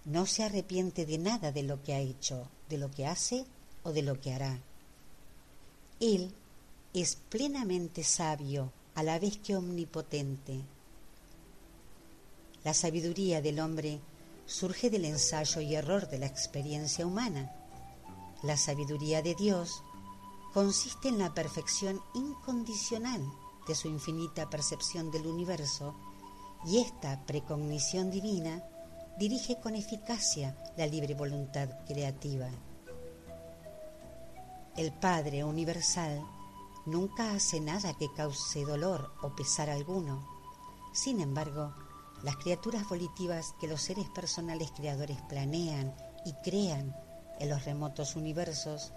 no 0.05 0.27
se 0.27 0.45
arrepiente 0.45 1.07
de 1.07 1.19
nada 1.19 1.53
de 1.53 1.63
lo 1.63 1.83
que 1.83 1.95
ha 1.95 2.01
hecho, 2.01 2.49
de 2.69 2.79
lo 2.79 2.91
que 2.91 3.07
hace 3.07 3.45
o 3.83 3.93
de 3.93 4.03
lo 4.03 4.21
que 4.21 4.33
hará. 4.33 4.61
Él 6.01 6.33
es 6.93 7.17
plenamente 7.17 8.05
sabio 8.05 8.73
a 8.95 9.03
la 9.03 9.19
vez 9.19 9.39
que 9.39 9.57
omnipotente. 9.57 10.61
La 12.65 12.75
sabiduría 12.75 13.41
del 13.41 13.61
hombre 13.61 14.01
surge 14.47 14.91
del 14.91 15.05
ensayo 15.05 15.61
y 15.61 15.75
error 15.75 16.09
de 16.09 16.19
la 16.19 16.27
experiencia 16.27 17.07
humana. 17.07 17.53
La 18.43 18.57
sabiduría 18.57 19.23
de 19.23 19.35
Dios 19.35 19.83
consiste 20.53 21.09
en 21.09 21.19
la 21.19 21.33
perfección 21.33 22.01
incondicional 22.15 23.23
de 23.67 23.75
su 23.75 23.89
infinita 23.89 24.51
percepción 24.51 25.11
del 25.11 25.27
universo 25.27 25.95
y 26.65 26.79
esta 26.79 27.25
precognición 27.27 28.11
divina 28.11 28.63
dirige 29.19 29.61
con 29.61 29.75
eficacia 29.75 30.57
la 30.77 30.87
libre 30.87 31.15
voluntad 31.15 31.69
creativa. 31.87 32.49
El 34.77 34.93
Padre 34.93 35.45
Universal 35.45 36.25
nunca 36.87 37.33
hace 37.33 37.61
nada 37.61 37.95
que 37.95 38.13
cause 38.13 38.65
dolor 38.65 39.13
o 39.23 39.35
pesar 39.35 39.69
alguno. 39.69 40.27
Sin 40.93 41.21
embargo, 41.21 41.75
las 42.23 42.37
criaturas 42.37 42.89
volitivas 42.89 43.55
que 43.61 43.69
los 43.69 43.83
seres 43.83 44.09
personales 44.09 44.71
creadores 44.73 45.21
planean 45.29 45.95
y 46.25 46.33
crean 46.45 46.97
en 47.39 47.51
los 47.51 47.65
remotos 47.65 48.17
universos, 48.17 48.93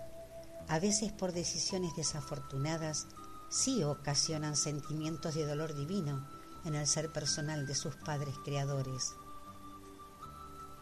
a 0.67 0.79
veces 0.79 1.11
por 1.11 1.31
decisiones 1.31 1.95
desafortunadas, 1.95 3.07
sí 3.49 3.83
ocasionan 3.83 4.55
sentimientos 4.55 5.35
de 5.35 5.45
dolor 5.45 5.75
divino 5.75 6.27
en 6.65 6.75
el 6.75 6.87
ser 6.87 7.11
personal 7.11 7.67
de 7.67 7.75
sus 7.75 7.95
padres 7.95 8.35
creadores. 8.43 9.15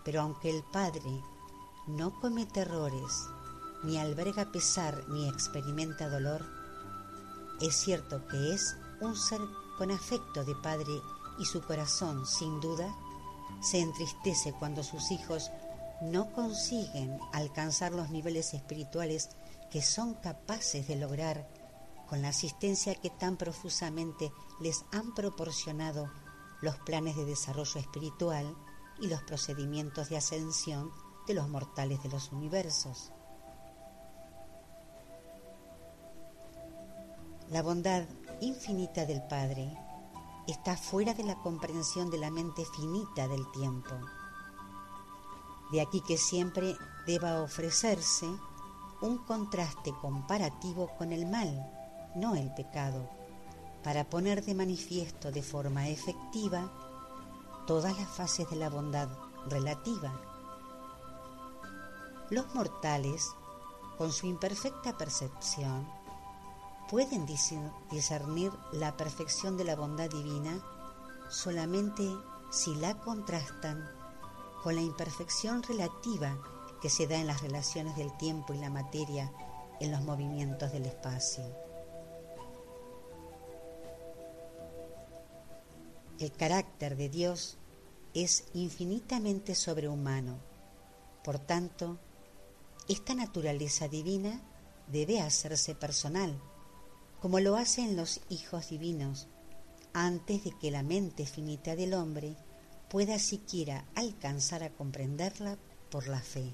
Pero 0.04 0.22
aunque 0.22 0.50
el 0.50 0.64
Padre 0.64 1.22
no 1.88 2.20
comete 2.20 2.62
errores, 2.62 3.28
ni 3.84 3.98
alberga 3.98 4.52
pesar, 4.52 5.04
ni 5.10 5.28
experimenta 5.28 6.10
dolor, 6.10 6.46
es 7.62 7.76
cierto 7.76 8.26
que 8.28 8.54
es 8.54 8.76
un 9.02 9.16
ser 9.16 9.42
con 9.78 9.92
afecto 9.92 10.44
de 10.44 10.56
Padre 10.56 11.02
y 11.40 11.46
su 11.46 11.62
corazón, 11.62 12.26
sin 12.26 12.60
duda, 12.62 12.96
se 13.62 13.80
entristece 13.80 14.54
cuando 14.54 14.84
sus 14.84 15.12
hijos 15.12 15.52
no 16.02 16.32
consiguen 16.34 17.18
alcanzar 17.32 17.94
los 17.94 18.10
niveles 18.10 18.54
espirituales 18.54 19.30
que 19.72 19.82
son 19.82 20.14
capaces 20.16 20.88
de 20.88 20.96
lograr 20.96 21.48
con 22.14 22.22
la 22.22 22.28
asistencia 22.28 22.94
que 22.94 23.10
tan 23.10 23.38
profusamente 23.38 24.32
les 24.60 24.86
han 24.92 25.16
proporcionado 25.16 26.12
los 26.62 26.78
planes 26.78 27.16
de 27.16 27.26
desarrollo 27.26 27.80
espiritual 27.80 28.56
y 29.02 29.08
los 29.08 29.24
procedimientos 29.24 30.10
de 30.10 30.18
ascensión 30.18 30.92
de 31.26 31.34
los 31.34 31.50
mortales 31.50 32.04
de 32.04 32.10
los 32.10 32.32
universos. 32.32 33.12
La 37.50 37.64
bondad 37.64 38.04
infinita 38.42 39.08
del 39.08 39.24
Padre 39.24 39.76
está 40.46 40.78
fuera 40.78 41.16
de 41.16 41.24
la 41.24 41.42
comprensión 41.42 42.12
de 42.12 42.20
la 42.20 42.30
mente 42.30 42.64
finita 42.78 43.28
del 43.28 43.50
tiempo. 43.54 43.96
De 45.72 45.82
aquí 45.82 46.00
que 46.02 46.18
siempre 46.18 46.78
deba 47.08 47.42
ofrecerse 47.42 48.28
un 49.02 49.18
contraste 49.26 49.92
comparativo 50.00 50.96
con 50.96 51.12
el 51.12 51.26
mal 51.26 51.73
no 52.16 52.36
el 52.36 52.54
pecado, 52.54 53.10
para 53.84 54.06
poner 54.06 54.44
de 54.44 54.56
manifiesto 54.56 55.32
de 55.32 55.44
forma 55.44 55.88
efectiva 55.90 56.72
todas 57.68 57.98
las 57.98 58.10
fases 58.10 58.50
de 58.50 58.56
la 58.56 58.70
bondad 58.70 59.10
relativa. 59.48 60.14
Los 62.30 62.54
mortales, 62.56 63.30
con 63.98 64.12
su 64.12 64.28
imperfecta 64.28 64.98
percepción, 64.98 65.88
pueden 66.90 67.26
discernir 67.26 68.52
la 68.72 68.96
perfección 68.98 69.58
de 69.58 69.64
la 69.64 69.76
bondad 69.76 70.10
divina 70.10 70.62
solamente 71.30 72.08
si 72.52 72.76
la 72.76 73.00
contrastan 73.00 73.90
con 74.62 74.76
la 74.76 74.82
imperfección 74.82 75.64
relativa 75.64 76.38
que 76.82 76.90
se 76.90 77.08
da 77.08 77.16
en 77.18 77.28
las 77.28 77.42
relaciones 77.42 77.96
del 77.96 78.16
tiempo 78.18 78.54
y 78.54 78.60
la 78.60 78.70
materia 78.70 79.32
en 79.80 79.92
los 79.92 80.02
movimientos 80.02 80.72
del 80.72 80.86
espacio. 80.86 81.63
El 86.20 86.32
carácter 86.32 86.96
de 86.96 87.10
Dios 87.10 87.58
es 88.14 88.46
infinitamente 88.54 89.56
sobrehumano. 89.56 90.40
Por 91.24 91.40
tanto, 91.40 91.98
esta 92.88 93.16
naturaleza 93.16 93.88
divina 93.88 94.42
debe 94.88 95.22
hacerse 95.22 95.74
personal, 95.74 96.40
como 97.22 97.40
lo 97.40 97.56
hacen 97.56 97.96
los 97.96 98.22
hijos 98.30 98.70
divinos, 98.70 99.28
antes 99.94 100.44
de 100.44 100.52
que 100.60 100.72
la 100.72 100.84
mente 100.84 101.26
finita 101.26 101.76
del 101.76 101.94
hombre 101.94 102.36
pueda 102.90 103.18
siquiera 103.20 103.86
alcanzar 103.96 104.64
a 104.64 104.70
comprenderla 104.70 105.58
por 105.90 106.08
la 106.08 106.20
fe. 106.20 106.54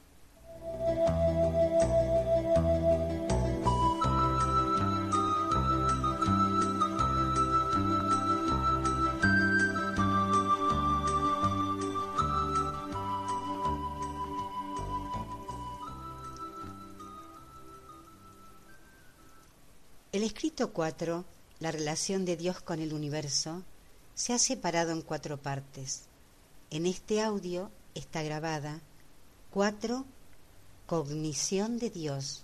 El 20.61 20.65
escrito 20.65 20.75
4, 20.75 21.25
la 21.59 21.71
relación 21.71 22.23
de 22.23 22.37
Dios 22.37 22.61
con 22.61 22.79
el 22.79 22.93
universo, 22.93 23.63
se 24.13 24.31
ha 24.31 24.37
separado 24.37 24.91
en 24.91 25.01
cuatro 25.01 25.37
partes. 25.37 26.03
En 26.69 26.85
este 26.85 27.19
audio 27.19 27.71
está 27.95 28.21
grabada 28.21 28.79
4. 29.55 30.05
Cognición 30.85 31.79
de 31.79 31.89
Dios. 31.89 32.43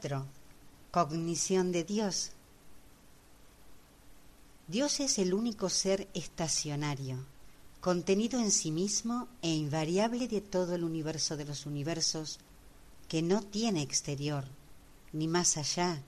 4. 0.00 0.24
Cognición 0.92 1.72
de 1.72 1.82
Dios. 1.82 2.30
Dios 4.68 5.00
es 5.00 5.18
el 5.18 5.34
único 5.34 5.68
ser 5.68 6.06
estacionario, 6.14 7.18
contenido 7.80 8.38
en 8.38 8.52
sí 8.52 8.70
mismo 8.70 9.26
e 9.42 9.50
invariable 9.50 10.28
de 10.28 10.40
todo 10.40 10.76
el 10.76 10.84
universo 10.84 11.36
de 11.36 11.46
los 11.46 11.66
universos, 11.66 12.38
que 13.08 13.22
no 13.22 13.42
tiene 13.42 13.82
exterior, 13.82 14.44
ni 15.12 15.26
más 15.26 15.56
allá, 15.56 16.00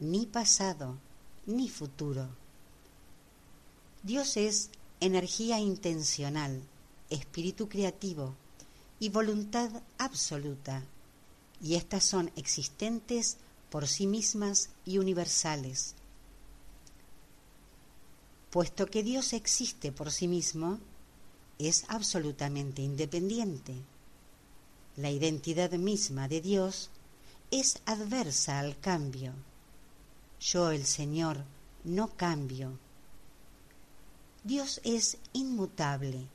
ni 0.00 0.26
pasado, 0.26 0.96
ni 1.46 1.68
futuro. 1.68 2.28
Dios 4.02 4.36
es 4.36 4.70
energía 4.98 5.60
intencional, 5.60 6.60
espíritu 7.08 7.68
creativo 7.68 8.34
y 8.98 9.10
voluntad 9.10 9.70
absoluta 9.98 10.82
y 11.62 11.76
éstas 11.76 12.04
son 12.04 12.30
existentes 12.36 13.38
por 13.70 13.86
sí 13.86 14.06
mismas 14.06 14.70
y 14.84 14.98
universales. 14.98 15.94
Puesto 18.50 18.86
que 18.86 19.02
Dios 19.02 19.32
existe 19.32 19.92
por 19.92 20.10
sí 20.10 20.28
mismo, 20.28 20.78
es 21.58 21.84
absolutamente 21.88 22.82
independiente. 22.82 23.74
La 24.96 25.10
identidad 25.10 25.70
misma 25.72 26.28
de 26.28 26.40
Dios 26.40 26.90
es 27.50 27.80
adversa 27.86 28.58
al 28.58 28.78
cambio. 28.78 29.32
Yo, 30.40 30.70
el 30.70 30.84
Señor, 30.84 31.44
no 31.84 32.08
cambio. 32.16 32.78
Dios 34.44 34.80
es 34.84 35.18
inmutable, 35.32 36.26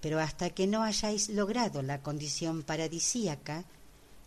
pero 0.00 0.20
hasta 0.20 0.50
que 0.50 0.66
no 0.66 0.82
hayáis 0.82 1.28
logrado 1.30 1.82
la 1.82 2.02
condición 2.02 2.62
paradisíaca, 2.62 3.64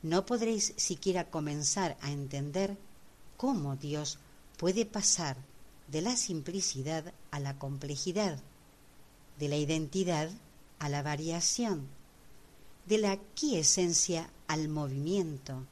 no 0.06 0.24
podréis 0.28 0.74
siquiera 0.78 1.32
comenzar 1.32 1.98
a 2.00 2.12
entender 2.12 2.78
cómo 3.38 3.76
Dios 3.76 4.20
puede 4.56 4.86
pasar 4.86 5.36
de 5.88 6.04
la 6.04 6.16
simplicidad 6.16 7.12
a 7.32 7.40
la 7.40 7.58
complejidad, 7.58 8.38
de 9.40 9.50
la 9.50 9.58
identidad 9.58 10.30
a 10.78 10.90
la 10.90 11.02
variación, 11.02 11.88
de 12.86 13.00
la 13.00 13.18
quiesencia 13.34 14.30
al 14.48 14.70
movimiento, 14.70 15.66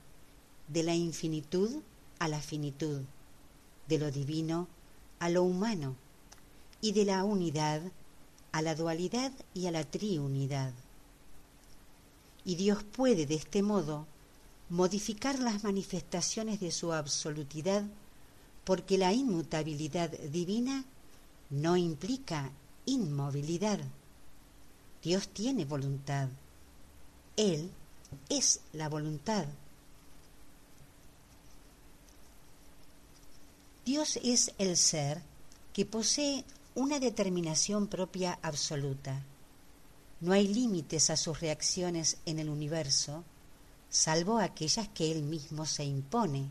de 0.68 0.82
la 0.82 0.96
infinitud 0.96 1.84
a 2.18 2.28
la 2.28 2.42
finitud, 2.42 3.02
de 3.88 4.00
lo 4.00 4.10
divino 4.10 4.68
a 5.20 5.30
lo 5.30 5.44
humano 5.44 5.96
y 6.82 6.94
de 6.94 7.06
la 7.06 7.24
unidad 7.24 7.84
a 8.52 8.64
la 8.64 8.74
dualidad 8.74 9.32
y 9.54 9.68
a 9.68 9.72
la 9.72 9.84
triunidad. 9.84 10.74
Y 12.46 12.56
Dios 12.56 12.84
puede 12.84 13.28
de 13.28 13.36
este 13.36 13.62
modo 13.62 14.08
modificar 14.74 15.38
las 15.38 15.64
manifestaciones 15.64 16.60
de 16.60 16.72
su 16.72 16.94
absolutidad, 16.94 17.84
porque 18.64 18.98
la 18.98 19.14
inmutabilidad 19.14 20.10
divina 20.10 20.84
no 21.52 21.78
implica 21.78 22.50
inmovilidad. 22.88 23.80
Dios 25.04 25.28
tiene 25.28 25.66
voluntad. 25.66 26.28
Él 27.38 27.70
es 28.30 28.62
la 28.72 28.90
voluntad. 28.90 29.46
Dios 33.86 34.18
es 34.24 34.54
el 34.58 34.76
ser 34.76 35.22
que 35.72 35.86
posee 35.86 36.46
una 36.74 37.00
determinación 37.00 37.86
propia 37.86 38.40
absoluta. 38.42 39.22
No 40.20 40.32
hay 40.32 40.48
límites 40.48 41.12
a 41.12 41.16
sus 41.16 41.42
reacciones 41.42 42.18
en 42.26 42.40
el 42.40 42.50
universo 42.50 43.24
salvo 43.94 44.40
aquellas 44.40 44.88
que 44.88 45.12
él 45.12 45.22
mismo 45.22 45.68
se 45.68 45.84
impone, 45.86 46.50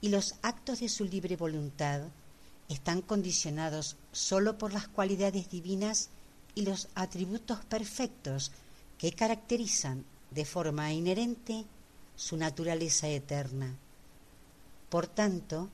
y 0.00 0.10
los 0.10 0.36
actos 0.42 0.78
de 0.78 0.88
su 0.88 1.04
libre 1.04 1.34
voluntad 1.34 2.02
están 2.68 3.02
condicionados 3.02 3.96
sólo 4.12 4.56
por 4.56 4.72
las 4.72 4.86
cualidades 4.86 5.50
divinas 5.50 6.10
y 6.54 6.62
los 6.62 6.88
atributos 6.94 7.64
perfectos 7.64 8.52
que 8.98 9.10
caracterizan 9.10 10.04
de 10.30 10.44
forma 10.44 10.92
inherente 10.92 11.64
su 12.14 12.36
naturaleza 12.36 13.08
eterna. 13.08 13.74
Por 14.90 15.08
tanto, 15.08 15.68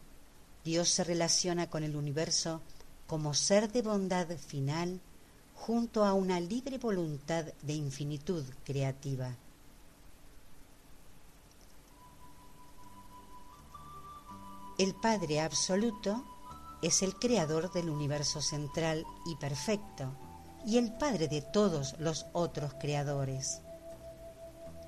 Dios 0.65 0.89
se 0.89 1.05
relaciona 1.05 1.69
con 1.69 1.85
el 1.85 1.95
universo 1.95 2.63
como 3.07 3.35
ser 3.35 3.71
de 3.71 3.83
bondad 3.83 4.29
final 4.39 4.99
junto 5.55 6.07
a 6.07 6.15
una 6.15 6.41
libre 6.41 6.79
voluntad 6.79 7.45
de 7.61 7.75
infinitud 7.75 8.45
creativa. 8.65 9.37
El 14.77 14.93
Padre 14.97 15.41
Absoluto 15.41 16.25
es 16.83 17.05
el 17.05 17.15
creador 17.15 17.71
del 17.73 17.89
universo 17.91 18.43
central 18.43 19.07
y 19.25 19.37
perfecto 19.37 20.17
y 20.67 20.79
el 20.79 20.93
Padre 20.95 21.29
de 21.29 21.43
todos 21.43 21.95
los 22.01 22.27
otros 22.33 22.75
creadores. 22.81 23.61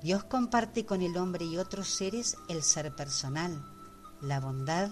Dios 0.01 0.25
comparte 0.25 0.85
con 0.85 1.01
el 1.01 1.15
hombre 1.15 1.45
y 1.45 1.57
otros 1.57 1.87
seres 1.87 2.35
el 2.49 2.63
ser 2.63 2.93
personal, 2.97 3.65
la 4.19 4.41
bondad 4.41 4.91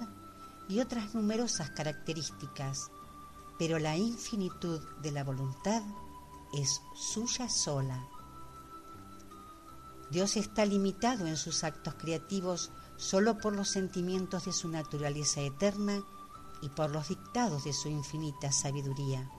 y 0.69 0.79
otras 0.79 1.13
numerosas 1.13 1.71
características, 1.71 2.89
pero 3.59 3.79
la 3.79 3.97
infinitud 3.97 4.81
de 5.01 5.11
la 5.11 5.25
voluntad 5.25 5.83
es 6.53 6.81
suya 6.95 7.49
sola. 7.49 8.07
Dios 10.09 10.37
está 10.37 10.65
limitado 10.65 11.27
en 11.27 11.35
sus 11.35 11.65
actos 11.65 11.95
creativos 11.95 12.71
solo 12.97 13.37
por 13.37 13.55
los 13.55 13.69
sentimientos 13.69 14.45
de 14.45 14.53
su 14.53 14.67
naturaleza 14.69 15.41
eterna 15.41 16.03
y 16.61 16.69
por 16.69 16.89
los 16.89 17.09
dictados 17.09 17.63
de 17.63 17.73
su 17.73 17.89
infinita 17.89 18.51
sabiduría. 18.51 19.29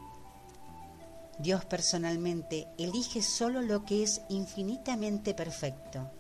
Dios 1.39 1.65
personalmente 1.65 2.67
elige 2.79 3.23
solo 3.23 3.61
lo 3.61 3.85
que 3.85 4.03
es 4.03 4.23
infinitamente 4.29 5.35
perfecto. 5.35 6.11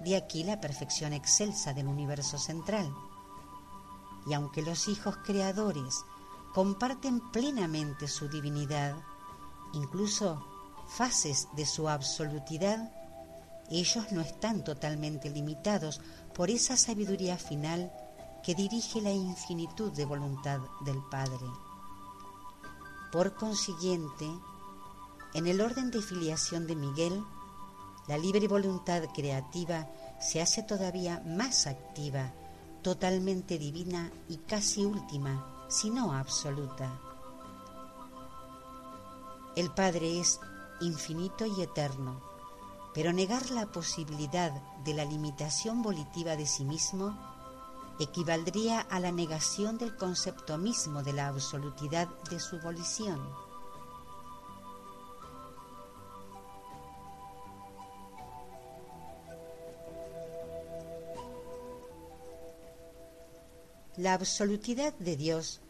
De 0.00 0.16
aquí 0.16 0.44
la 0.44 0.60
perfección 0.60 1.14
excelsa 1.14 1.72
del 1.72 1.86
universo 1.86 2.38
central. 2.38 2.92
Y 4.26 4.34
aunque 4.34 4.60
los 4.60 4.88
hijos 4.88 5.16
creadores 5.24 6.04
comparten 6.52 7.20
plenamente 7.30 8.06
su 8.06 8.28
divinidad, 8.28 8.96
incluso 9.72 10.44
fases 10.88 11.48
de 11.56 11.64
su 11.64 11.88
absolutidad, 11.88 12.92
ellos 13.70 14.12
no 14.12 14.20
están 14.20 14.62
totalmente 14.62 15.30
limitados 15.30 16.00
por 16.34 16.50
esa 16.50 16.76
sabiduría 16.76 17.38
final 17.38 17.92
que 18.42 18.54
dirige 18.54 19.00
la 19.00 19.12
infinitud 19.12 19.92
de 19.92 20.04
voluntad 20.04 20.60
del 20.84 20.98
Padre. 21.10 21.46
Por 23.12 23.34
consiguiente, 23.34 24.28
en 25.34 25.46
el 25.46 25.60
orden 25.60 25.90
de 25.90 26.02
filiación 26.02 26.66
de 26.66 26.76
Miguel, 26.76 27.24
la 28.08 28.18
libre 28.18 28.46
voluntad 28.48 29.02
creativa 29.14 29.88
se 30.20 30.42
hace 30.42 30.62
todavía 30.62 31.22
más 31.24 31.66
activa, 31.66 32.32
totalmente 32.82 33.56
divina 33.56 34.12
y 34.28 34.38
casi 34.38 34.84
última, 34.84 35.66
sino 35.68 36.12
absoluta. 36.12 37.00
El 39.56 39.70
Padre 39.70 40.20
es 40.20 40.40
infinito 40.80 41.46
y 41.46 41.62
eterno, 41.62 42.33
pero 42.94 43.12
negar 43.12 43.50
la 43.50 43.66
posibilidad 43.66 44.52
de 44.84 44.94
la 44.94 45.04
limitación 45.04 45.82
volitiva 45.82 46.36
de 46.36 46.46
sí 46.46 46.64
mismo 46.64 47.18
equivaldría 47.98 48.80
a 48.80 49.00
la 49.00 49.10
negación 49.10 49.78
del 49.78 49.96
concepto 49.96 50.58
mismo 50.58 51.02
de 51.02 51.12
la 51.12 51.26
absolutidad 51.26 52.08
de 52.30 52.38
su 52.38 52.60
volición. 52.60 53.20
La 63.96 64.14
absolutidad 64.14 64.92
de 64.94 65.16
Dios 65.16 65.60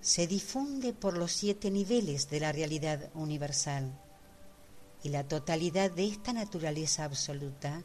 se 0.00 0.26
difunde 0.26 0.92
por 0.92 1.16
los 1.16 1.32
siete 1.32 1.70
niveles 1.70 2.28
de 2.30 2.40
la 2.40 2.52
realidad 2.52 3.10
universal 3.14 3.92
y 5.02 5.10
la 5.10 5.24
totalidad 5.26 5.90
de 5.90 6.06
esta 6.06 6.32
naturaleza 6.32 7.04
absoluta 7.04 7.82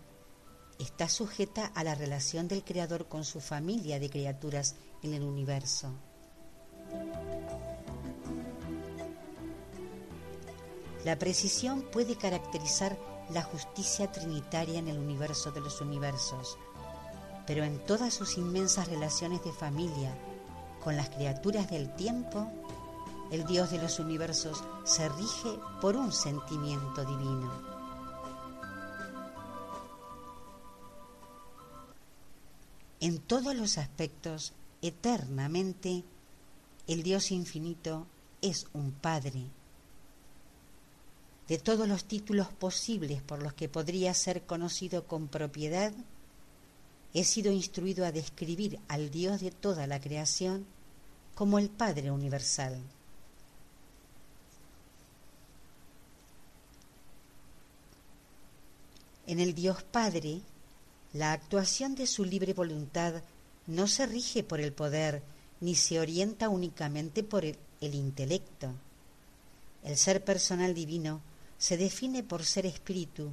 está 0.80 1.08
sujeta 1.08 1.68
a 1.76 1.84
la 1.84 1.96
relación 1.96 2.48
del 2.48 2.64
Creador 2.64 3.08
con 3.08 3.24
su 3.24 3.40
familia 3.40 4.00
de 4.00 4.10
criaturas 4.10 4.76
en 5.04 5.14
el 5.14 5.24
universo. 5.24 5.94
La 11.06 11.20
precisión 11.20 11.82
puede 11.92 12.16
caracterizar 12.16 12.98
la 13.30 13.44
justicia 13.44 14.12
trinitaria 14.12 14.80
en 14.80 14.88
el 14.88 14.98
universo 14.98 15.52
de 15.52 15.62
los 15.62 15.82
universos, 15.82 16.58
pero 17.46 17.64
en 17.64 17.84
todas 17.86 18.14
sus 18.14 18.38
inmensas 18.38 18.88
relaciones 18.88 19.44
de 19.44 19.52
familia 19.52 20.16
con 20.84 20.96
las 20.96 21.10
criaturas 21.10 21.70
del 21.70 21.94
tiempo, 21.96 22.52
el 23.32 23.46
Dios 23.46 23.72
de 23.72 23.80
los 23.80 24.00
universos 24.00 24.64
se 24.84 25.10
rige 25.10 25.60
por 25.82 25.96
un 25.96 26.12
sentimiento 26.12 27.04
divino. 27.06 27.52
En 33.00 33.20
todos 33.20 33.54
los 33.56 33.78
aspectos, 33.78 34.54
eternamente, 34.82 36.04
el 36.88 37.04
Dios 37.04 37.32
infinito 37.32 38.08
es 38.42 38.68
un 38.74 38.92
Padre. 38.92 39.46
De 41.48 41.58
todos 41.58 41.88
los 41.88 42.06
títulos 42.06 42.48
posibles 42.48 43.22
por 43.22 43.44
los 43.44 43.54
que 43.54 43.68
podría 43.68 44.14
ser 44.14 44.46
conocido 44.46 45.06
con 45.06 45.28
propiedad, 45.28 45.92
he 47.14 47.24
sido 47.26 47.52
instruido 47.52 48.06
a 48.06 48.12
describir 48.12 48.80
al 48.88 49.12
Dios 49.12 49.42
de 49.42 49.52
toda 49.52 49.86
la 49.86 50.00
creación 50.00 50.66
como 51.36 51.60
el 51.60 51.70
Padre 51.70 52.10
Universal. 52.10 52.82
En 59.26 59.40
el 59.40 59.56
Dios 59.56 59.84
Padre, 59.84 60.42
la 61.14 61.32
actuación 61.32 61.96
de 61.96 62.08
su 62.08 62.26
libre 62.26 62.54
voluntad 62.54 63.24
no 63.68 63.88
se 63.88 64.06
rige 64.06 64.44
por 64.44 64.60
el 64.60 64.74
poder 64.74 65.24
ni 65.62 65.76
se 65.76 66.00
orienta 66.00 66.50
únicamente 66.50 67.24
por 67.24 67.46
el, 67.46 67.58
intelecto. 67.82 68.74
El 69.84 69.96
ser 69.96 70.26
personal 70.26 70.74
divino 70.74 71.22
se 71.58 71.78
define 71.78 72.24
por 72.24 72.44
ser 72.44 72.66
espíritu 72.66 73.32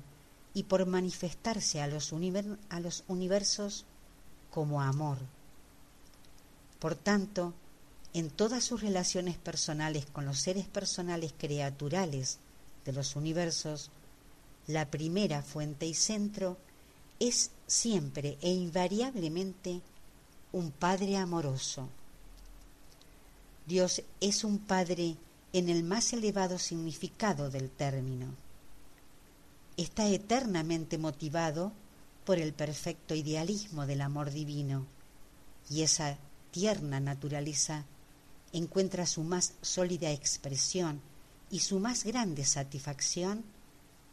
y 0.54 0.64
por 0.64 0.86
manifestarse 0.86 1.80
a 1.80 1.88
los, 1.88 2.12
a 2.68 2.80
los 2.80 3.02
universos 3.08 3.84
como 4.50 4.80
amor. 4.80 5.18
Por 6.78 6.94
tanto, 6.94 7.52
en 8.14 8.30
todas 8.30 8.62
sus 8.62 8.80
relaciones 8.80 9.36
personales 9.36 10.06
con 10.06 10.24
los 10.24 10.38
seres 10.38 10.66
personales 10.66 11.34
creaturales 11.36 12.38
de 12.84 12.92
los 12.92 13.16
universos, 13.16 13.90
la 14.72 14.90
primera 14.90 15.42
fuente 15.42 15.86
y 15.86 15.94
centro 15.94 16.56
es 17.18 17.50
siempre 17.66 18.38
e 18.40 18.50
invariablemente 18.50 19.80
un 20.52 20.70
Padre 20.70 21.16
amoroso. 21.16 21.88
Dios 23.66 24.02
es 24.20 24.44
un 24.44 24.58
Padre 24.58 25.16
en 25.52 25.68
el 25.68 25.82
más 25.82 26.12
elevado 26.12 26.58
significado 26.58 27.50
del 27.50 27.70
término 27.70 28.34
está 29.82 30.06
eternamente 30.08 30.98
motivado 30.98 31.72
por 32.26 32.38
el 32.38 32.52
perfecto 32.52 33.14
idealismo 33.14 33.86
del 33.86 34.02
amor 34.02 34.30
divino 34.30 34.86
y 35.70 35.82
esa 35.82 36.18
tierna 36.50 37.00
naturaleza 37.00 37.84
encuentra 38.52 39.06
su 39.06 39.22
más 39.22 39.54
sólida 39.62 40.10
expresión 40.10 41.00
y 41.50 41.60
su 41.60 41.80
más 41.80 42.04
grande 42.04 42.44
satisfacción 42.44 43.42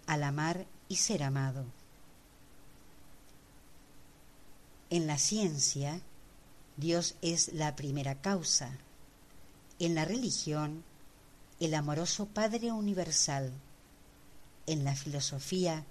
al 0.08 0.24
amar 0.24 0.66
y 0.90 0.96
ser 0.96 1.22
amado. 1.22 1.66
En 4.90 5.06
la 5.06 5.18
ciencia, 5.20 6.02
Dios 6.78 7.16
es 7.22 7.54
la 7.54 7.76
primera 7.76 8.22
causa. 8.22 8.72
En 9.80 9.94
la 9.94 10.06
religión, 10.06 10.84
el 11.60 11.76
amoroso 11.76 12.26
Padre 12.26 12.72
Universal 12.72 13.52
en 14.68 14.84
la 14.84 14.96
filosofía 14.96 15.86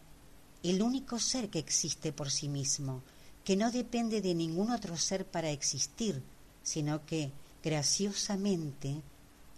el 0.62 0.82
único 0.82 1.18
ser 1.18 1.48
que 1.48 1.58
existe 1.58 2.12
por 2.12 2.30
sí 2.30 2.48
mismo, 2.48 3.02
que 3.44 3.56
no 3.56 3.70
depende 3.70 4.20
de 4.20 4.34
ningún 4.34 4.70
otro 4.70 4.96
ser 4.96 5.24
para 5.24 5.50
existir, 5.50 6.22
sino 6.62 7.04
que, 7.06 7.30
graciosamente, 7.62 9.00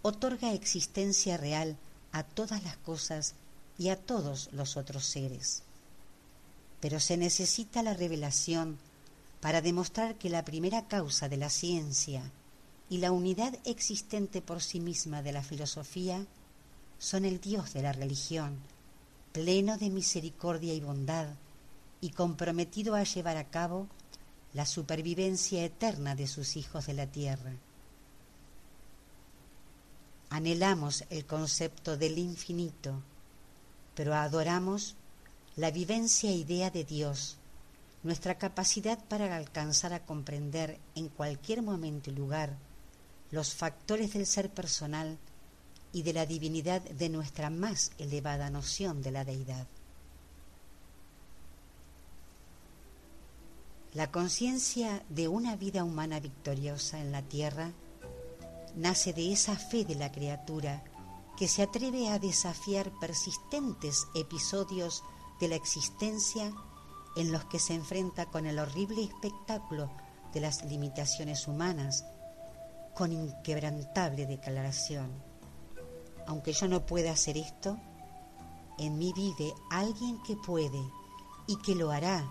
otorga 0.02 0.52
existencia 0.52 1.36
real 1.36 1.76
a 2.12 2.22
todas 2.22 2.62
las 2.62 2.76
cosas 2.78 3.34
y 3.78 3.90
a 3.90 3.96
todos 3.96 4.50
los 4.52 4.76
otros 4.76 5.04
seres. 5.04 5.62
Pero 6.80 7.00
se 7.00 7.16
necesita 7.16 7.82
la 7.82 7.94
revelación 7.94 8.78
para 9.40 9.62
demostrar 9.62 10.16
que 10.16 10.30
la 10.30 10.44
primera 10.44 10.86
causa 10.88 11.28
de 11.28 11.36
la 11.36 11.48
ciencia 11.48 12.30
y 12.90 12.98
la 12.98 13.12
unidad 13.12 13.56
existente 13.64 14.42
por 14.42 14.62
sí 14.62 14.80
misma 14.80 15.22
de 15.22 15.32
la 15.32 15.42
filosofía 15.42 16.26
son 16.98 17.24
el 17.24 17.40
Dios 17.40 17.72
de 17.72 17.82
la 17.82 17.92
religión, 17.92 18.58
pleno 19.32 19.78
de 19.78 19.90
misericordia 19.90 20.74
y 20.74 20.80
bondad, 20.80 21.28
y 22.00 22.10
comprometido 22.10 22.94
a 22.94 23.04
llevar 23.04 23.36
a 23.36 23.48
cabo 23.48 23.86
la 24.54 24.66
supervivencia 24.66 25.64
eterna 25.64 26.14
de 26.14 26.26
sus 26.26 26.56
hijos 26.56 26.86
de 26.86 26.94
la 26.94 27.06
tierra. 27.06 27.52
Anhelamos 30.30 31.04
el 31.10 31.24
concepto 31.26 31.96
del 31.96 32.18
infinito, 32.18 33.02
pero 33.98 34.14
adoramos 34.14 34.94
la 35.56 35.72
vivencia 35.72 36.30
idea 36.30 36.70
de 36.70 36.84
Dios, 36.84 37.36
nuestra 38.04 38.38
capacidad 38.38 38.96
para 39.06 39.34
alcanzar 39.34 39.92
a 39.92 40.06
comprender 40.06 40.78
en 40.94 41.08
cualquier 41.08 41.62
momento 41.62 42.08
y 42.08 42.14
lugar 42.14 42.56
los 43.32 43.54
factores 43.54 44.12
del 44.12 44.24
ser 44.24 44.50
personal 44.50 45.18
y 45.92 46.04
de 46.04 46.12
la 46.12 46.26
divinidad 46.26 46.80
de 46.80 47.08
nuestra 47.08 47.50
más 47.50 47.90
elevada 47.98 48.50
noción 48.50 49.02
de 49.02 49.10
la 49.10 49.24
deidad. 49.24 49.66
La 53.94 54.12
conciencia 54.12 55.02
de 55.08 55.26
una 55.26 55.56
vida 55.56 55.82
humana 55.82 56.20
victoriosa 56.20 57.00
en 57.00 57.10
la 57.10 57.22
tierra 57.22 57.72
nace 58.76 59.12
de 59.12 59.32
esa 59.32 59.56
fe 59.56 59.84
de 59.84 59.96
la 59.96 60.12
criatura 60.12 60.84
que 61.38 61.48
se 61.48 61.62
atreve 61.62 62.08
a 62.08 62.18
desafiar 62.18 62.90
persistentes 62.98 64.08
episodios 64.14 65.04
de 65.40 65.48
la 65.48 65.54
existencia 65.54 66.52
en 67.16 67.32
los 67.32 67.44
que 67.44 67.58
se 67.58 67.74
enfrenta 67.74 68.26
con 68.26 68.46
el 68.46 68.58
horrible 68.58 69.04
espectáculo 69.04 69.90
de 70.32 70.40
las 70.40 70.64
limitaciones 70.64 71.46
humanas 71.46 72.04
con 72.94 73.12
inquebrantable 73.12 74.26
declaración 74.26 75.28
aunque 76.28 76.52
yo 76.52 76.68
no 76.68 76.84
pueda 76.84 77.10
hacer 77.10 77.38
esto, 77.38 77.78
en 78.78 78.98
mí 78.98 79.12
vive 79.16 79.54
alguien 79.70 80.22
que 80.22 80.36
puede 80.36 80.80
y 81.46 81.56
que 81.56 81.74
lo 81.74 81.90
hará, 81.90 82.30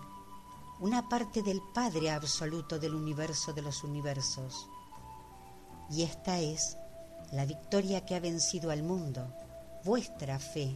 una 0.80 1.10
parte 1.10 1.42
del 1.42 1.62
Padre 1.74 2.12
absoluto 2.12 2.78
del 2.78 2.94
universo 2.94 3.54
de 3.54 3.64
los 3.64 3.84
universos. 3.84 4.70
Y 5.90 6.04
esta 6.04 6.40
es 6.40 6.78
la 7.32 7.46
victoria 7.46 8.06
que 8.06 8.16
ha 8.16 8.20
vencido 8.20 8.72
al 8.72 8.84
mundo, 8.84 9.28
vuestra 9.84 10.40
fe. 10.40 10.76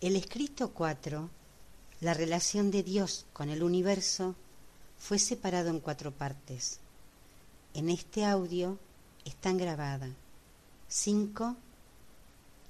El 0.00 0.16
escrito 0.16 0.70
4, 0.70 1.28
la 2.00 2.14
relación 2.14 2.70
de 2.70 2.82
Dios 2.82 3.26
con 3.34 3.50
el 3.50 3.62
universo, 3.62 4.34
fue 4.98 5.18
separado 5.18 5.68
en 5.68 5.80
cuatro 5.80 6.10
partes. 6.10 6.78
En 7.74 7.90
este 7.90 8.24
audio 8.24 8.78
están 9.26 9.58
grabadas 9.58 10.10
cinco 10.88 11.56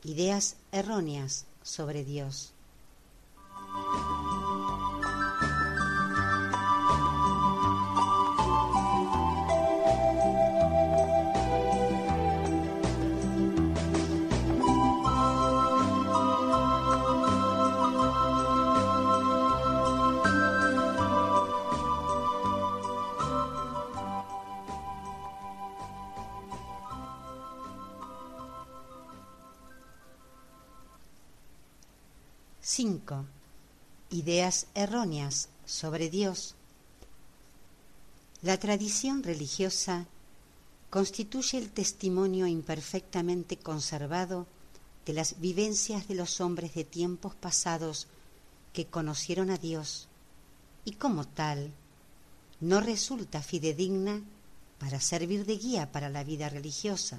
ideas 0.02 0.56
erróneas 0.72 1.46
sobre 1.62 2.04
Dios. 2.04 2.52
Erróneas 34.74 35.48
sobre 35.64 36.10
Dios. 36.10 36.54
La 38.42 38.58
tradición 38.58 39.22
religiosa 39.22 40.06
constituye 40.88 41.58
el 41.58 41.70
testimonio 41.70 42.46
imperfectamente 42.46 43.56
conservado 43.56 44.46
de 45.06 45.12
las 45.12 45.40
vivencias 45.40 46.08
de 46.08 46.14
los 46.14 46.40
hombres 46.40 46.74
de 46.74 46.84
tiempos 46.84 47.34
pasados 47.34 48.06
que 48.72 48.86
conocieron 48.86 49.50
a 49.50 49.58
Dios 49.58 50.08
y 50.84 50.92
como 50.92 51.26
tal 51.26 51.72
no 52.60 52.80
resulta 52.80 53.42
fidedigna 53.42 54.22
para 54.78 55.00
servir 55.00 55.44
de 55.44 55.56
guía 55.56 55.92
para 55.92 56.08
la 56.08 56.24
vida 56.24 56.48
religiosa, 56.48 57.18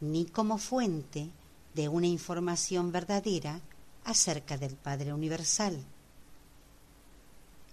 ni 0.00 0.24
como 0.24 0.58
fuente 0.58 1.28
de 1.74 1.88
una 1.88 2.06
información 2.06 2.92
verdadera 2.92 3.60
acerca 4.04 4.56
del 4.56 4.76
Padre 4.76 5.12
Universal. 5.12 5.84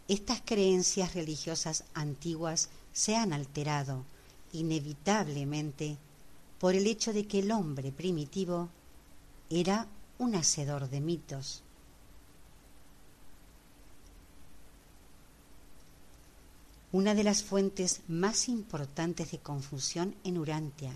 Estas 0.08 0.42
creencias 0.46 1.14
religiosas 1.16 1.84
antiguas 1.94 2.70
se 2.94 3.16
han 3.16 3.34
alterado 3.34 4.06
inevitablemente 4.54 5.98
por 6.60 6.76
el 6.76 6.88
hecho 6.88 7.12
de 7.12 7.28
que 7.28 7.40
el 7.40 7.52
hombre 7.52 7.92
primitivo 7.92 8.70
era 9.50 9.88
un 10.18 10.36
hacedor 10.36 10.90
de 10.90 11.02
mitos. 11.02 11.62
Una 16.94 17.14
de 17.14 17.24
las 17.24 17.44
fuentes 17.44 18.02
más 18.08 18.48
importantes 18.48 19.32
de 19.32 19.40
confusión 19.40 20.16
en 20.24 20.38
Urantia, 20.38 20.94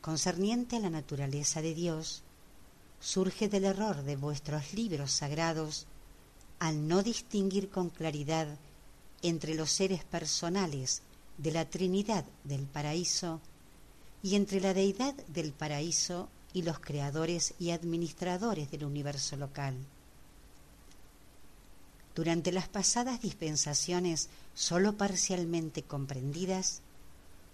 concerniente 0.00 0.76
a 0.76 0.80
la 0.80 0.88
naturaleza 0.88 1.60
de 1.62 1.74
Dios, 1.74 2.22
surge 3.00 3.48
del 3.48 3.64
error 3.64 4.02
de 4.04 4.16
vuestros 4.16 4.72
libros 4.72 5.10
sagrados 5.10 5.86
al 6.58 6.86
no 6.88 7.02
distinguir 7.02 7.68
con 7.70 7.90
claridad 7.90 8.48
entre 9.22 9.54
los 9.54 9.70
seres 9.70 10.04
personales 10.04 11.02
de 11.38 11.52
la 11.52 11.68
Trinidad 11.68 12.24
del 12.44 12.66
paraíso 12.66 13.40
y 14.22 14.34
entre 14.34 14.60
la 14.60 14.74
deidad 14.74 15.14
del 15.28 15.52
paraíso 15.52 16.28
y 16.52 16.62
los 16.62 16.78
creadores 16.80 17.54
y 17.58 17.70
administradores 17.70 18.70
del 18.70 18.84
universo 18.84 19.36
local. 19.36 19.74
Durante 22.14 22.50
las 22.50 22.68
pasadas 22.68 23.20
dispensaciones 23.20 24.30
sólo 24.54 24.96
parcialmente 24.96 25.82
comprendidas, 25.82 26.80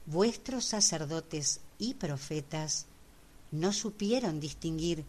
vuestros 0.07 0.66
sacerdotes 0.66 1.61
y 1.78 1.94
profetas 1.94 2.86
no 3.50 3.72
supieron 3.72 4.38
distinguir 4.38 5.05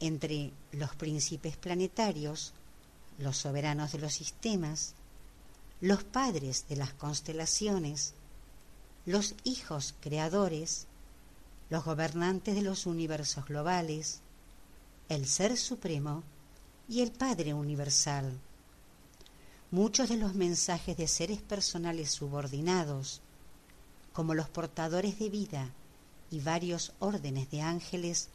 entre 0.00 0.50
los 0.72 0.94
príncipes 0.96 1.56
planetarios, 1.56 2.52
los 3.20 3.36
soberanos 3.36 3.92
de 3.92 3.98
los 3.98 4.14
sistemas, 4.14 4.94
los 5.80 6.04
padres 6.04 6.66
de 6.68 6.76
las 6.76 6.92
constelaciones, 6.92 8.14
los 9.06 9.34
hijos 9.44 9.94
creadores, 10.00 10.86
los 11.70 11.84
gobernantes 11.84 12.54
de 12.54 12.62
los 12.62 12.86
universos 12.86 13.46
globales, 13.46 14.20
el 15.08 15.26
Ser 15.26 15.56
Supremo 15.56 16.22
y 16.88 17.00
el 17.00 17.12
Padre 17.12 17.54
Universal. 17.54 18.38
Muchos 19.70 20.08
de 20.08 20.16
los 20.16 20.34
mensajes 20.34 20.96
de 20.96 21.06
seres 21.06 21.40
personales 21.40 22.10
subordinados, 22.10 23.20
como 24.12 24.34
los 24.34 24.48
portadores 24.48 25.18
de 25.18 25.30
vida 25.30 25.70
y 26.30 26.40
varios 26.40 26.92
órdenes 26.98 27.50
de 27.50 27.62
ángeles, 27.62 28.28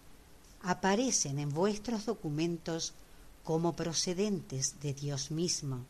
aparecen 0.62 1.40
en 1.40 1.50
vuestros 1.50 2.06
documentos 2.06 2.94
como 3.46 3.74
procedentes 3.74 4.76
de 4.82 4.94
Dios 4.94 5.32
mismo. 5.32 5.86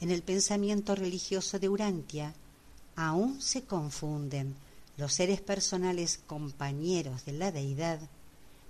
En 0.00 0.10
el 0.10 0.22
pensamiento 0.22 0.94
religioso 0.94 1.58
de 1.58 1.68
Urantia 1.68 2.32
aún 2.96 3.42
se 3.42 3.64
confunden 3.64 4.54
los 4.96 5.12
seres 5.12 5.42
personales 5.42 6.18
compañeros 6.26 7.26
de 7.26 7.32
la 7.32 7.52
deidad 7.52 8.00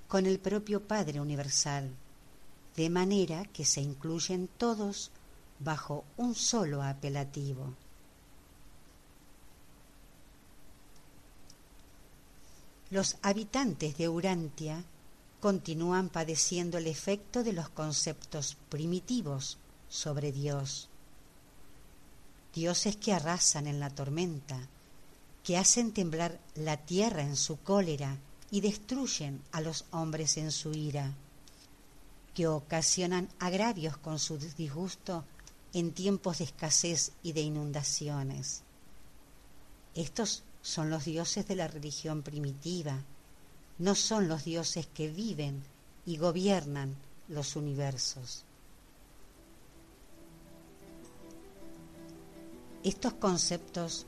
con 0.08 0.26
el 0.26 0.40
propio 0.40 0.82
Padre 0.82 1.20
Universal, 1.20 1.90
de 2.74 2.90
manera 2.90 3.44
que 3.44 3.64
se 3.64 3.80
incluyen 3.80 4.48
todos 4.58 5.12
bajo 5.60 6.04
un 6.16 6.34
solo 6.34 6.82
apelativo. 6.82 7.74
los 12.90 13.16
habitantes 13.22 13.98
de 13.98 14.08
Urantia 14.08 14.82
continúan 15.40 16.08
padeciendo 16.08 16.78
el 16.78 16.86
efecto 16.86 17.44
de 17.44 17.52
los 17.52 17.68
conceptos 17.68 18.56
primitivos 18.68 19.58
sobre 19.88 20.32
Dios. 20.32 20.88
Dioses 22.54 22.96
que 22.96 23.12
arrasan 23.12 23.66
en 23.66 23.78
la 23.78 23.90
tormenta, 23.90 24.58
que 25.44 25.56
hacen 25.56 25.92
temblar 25.92 26.40
la 26.54 26.76
tierra 26.76 27.22
en 27.22 27.36
su 27.36 27.58
cólera 27.60 28.18
y 28.50 28.60
destruyen 28.60 29.42
a 29.52 29.60
los 29.60 29.84
hombres 29.92 30.36
en 30.36 30.50
su 30.50 30.72
ira, 30.72 31.14
que 32.34 32.46
ocasionan 32.46 33.28
agravios 33.38 33.96
con 33.96 34.18
su 34.18 34.38
disgusto 34.38 35.24
en 35.72 35.92
tiempos 35.92 36.38
de 36.38 36.44
escasez 36.44 37.12
y 37.22 37.32
de 37.32 37.42
inundaciones. 37.42 38.62
Estos 39.94 40.42
son 40.62 40.90
los 40.90 41.04
dioses 41.04 41.46
de 41.46 41.56
la 41.56 41.68
religión 41.68 42.22
primitiva, 42.22 43.04
no 43.78 43.94
son 43.94 44.28
los 44.28 44.44
dioses 44.44 44.86
que 44.86 45.08
viven 45.08 45.62
y 46.04 46.16
gobiernan 46.16 46.96
los 47.28 47.56
universos. 47.56 48.44
Estos 52.82 53.12
conceptos 53.14 54.06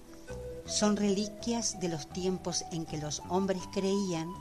son 0.64 0.96
reliquias 0.96 1.80
de 1.80 1.88
los 1.88 2.08
tiempos 2.08 2.64
en 2.72 2.86
que 2.86 2.98
los 2.98 3.22
hombres 3.28 3.62
creían 3.72 4.32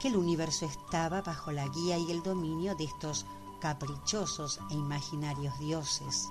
que 0.00 0.08
el 0.08 0.16
universo 0.16 0.66
estaba 0.66 1.22
bajo 1.22 1.52
la 1.52 1.66
guía 1.68 1.98
y 1.98 2.10
el 2.10 2.22
dominio 2.22 2.74
de 2.76 2.84
estos 2.84 3.26
caprichosos 3.60 4.60
e 4.70 4.74
imaginarios 4.74 5.58
dioses. 5.58 6.28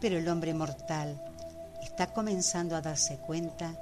Pero 0.00 0.18
el 0.18 0.28
hombre 0.28 0.54
mortal 0.54 1.20
está 1.82 2.12
comenzando 2.12 2.76
a 2.76 2.80
darse 2.80 3.18
cuenta 3.18 3.76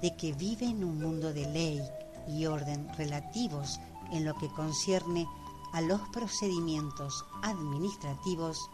de 0.00 0.14
que 0.16 0.32
vive 0.32 0.66
en 0.66 0.84
un 0.84 1.00
mundo 1.00 1.32
de 1.32 1.46
ley 1.46 1.82
y 2.28 2.46
orden 2.46 2.88
relativos 2.96 3.80
en 4.12 4.24
lo 4.24 4.34
que 4.34 4.48
concierne 4.48 5.26
a 5.72 5.80
los 5.80 6.00
procedimientos 6.08 7.24
administrativos 7.42 8.70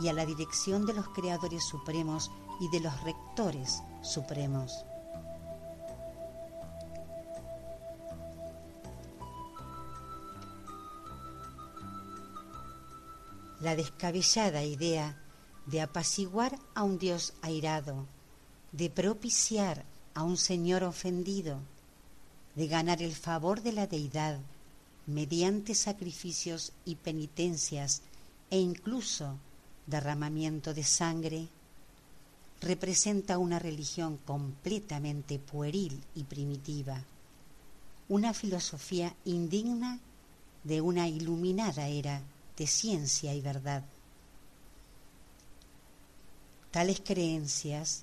y 0.00 0.08
a 0.08 0.12
la 0.12 0.24
dirección 0.24 0.86
de 0.86 0.94
los 0.94 1.08
creadores 1.08 1.64
supremos 1.64 2.30
y 2.60 2.68
de 2.68 2.80
los 2.80 3.00
rectores 3.02 3.82
supremos. 4.02 4.84
La 13.60 13.74
descabellada 13.74 14.62
idea 14.62 15.16
de 15.66 15.80
apaciguar 15.80 16.58
a 16.74 16.84
un 16.84 16.98
Dios 16.98 17.34
airado, 17.42 18.06
de 18.72 18.88
propiciar 18.88 19.84
a 20.14 20.22
un 20.22 20.36
Señor 20.36 20.84
ofendido, 20.84 21.58
de 22.58 22.66
ganar 22.66 23.02
el 23.02 23.14
favor 23.14 23.62
de 23.62 23.70
la 23.70 23.86
deidad 23.86 24.40
mediante 25.06 25.76
sacrificios 25.76 26.72
y 26.84 26.96
penitencias 26.96 28.02
e 28.50 28.58
incluso 28.58 29.38
derramamiento 29.86 30.74
de 30.74 30.82
sangre, 30.82 31.46
representa 32.60 33.38
una 33.38 33.60
religión 33.60 34.18
completamente 34.26 35.38
pueril 35.38 36.02
y 36.16 36.24
primitiva, 36.24 37.04
una 38.08 38.34
filosofía 38.34 39.14
indigna 39.24 40.00
de 40.64 40.80
una 40.80 41.06
iluminada 41.06 41.86
era 41.86 42.22
de 42.56 42.66
ciencia 42.66 43.36
y 43.36 43.40
verdad. 43.40 43.84
Tales 46.72 47.00
creencias 47.04 48.02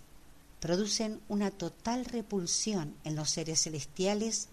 producen 0.66 1.22
una 1.30 1.52
total 1.52 2.06
repulsión 2.06 2.96
en 3.04 3.16
los 3.16 3.30
seres 3.30 3.62
celestiales 3.62 4.48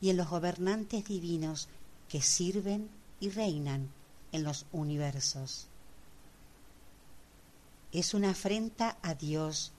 y 0.00 0.10
en 0.10 0.16
los 0.16 0.30
gobernantes 0.30 1.04
divinos 1.04 1.66
que 2.08 2.22
sirven 2.22 2.88
y 3.18 3.30
reinan 3.30 3.90
en 4.30 4.44
los 4.44 4.66
universos. 4.70 5.66
Es 7.90 8.14
una 8.14 8.30
afrenta 8.30 8.96
a 9.02 9.14
Dios 9.16 9.72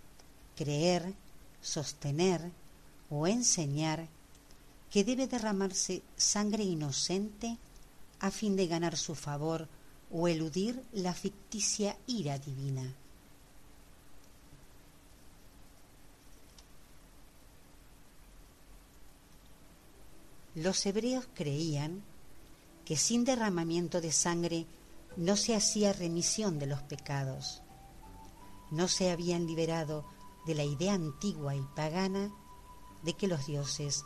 creer, 0.58 1.14
sostener 1.62 2.52
o 3.10 3.26
enseñar 3.26 4.10
que 4.92 5.06
debe 5.06 5.26
derramarse 5.26 6.04
sangre 6.18 6.66
inocente 6.66 7.58
a 8.20 8.30
fin 8.30 8.58
de 8.58 8.68
ganar 8.68 8.98
su 8.98 9.16
favor 9.16 9.70
o 10.12 10.28
eludir 10.28 10.84
la 10.92 11.14
ficticia 11.14 11.96
ira 12.08 12.38
divina. 12.40 12.94
Los 20.58 20.88
hebreos 20.88 21.30
creían 21.36 22.04
que 22.84 22.98
sin 22.98 23.26
derramamiento 23.26 24.02
de 24.02 24.12
sangre 24.12 24.66
no 25.16 25.36
se 25.36 25.56
hacía 25.56 25.94
remisión 25.94 26.58
de 26.58 26.66
los 26.66 26.82
pecados. 26.82 27.62
No 28.72 28.88
se 28.88 29.12
habían 29.12 29.46
liberado 29.46 30.04
de 30.48 30.56
la 30.56 30.64
idea 30.64 30.96
antigua 30.96 31.56
y 31.56 31.62
pagana 31.76 32.34
de 33.04 33.14
que 33.14 33.28
los 33.28 33.46
dioses 33.46 34.04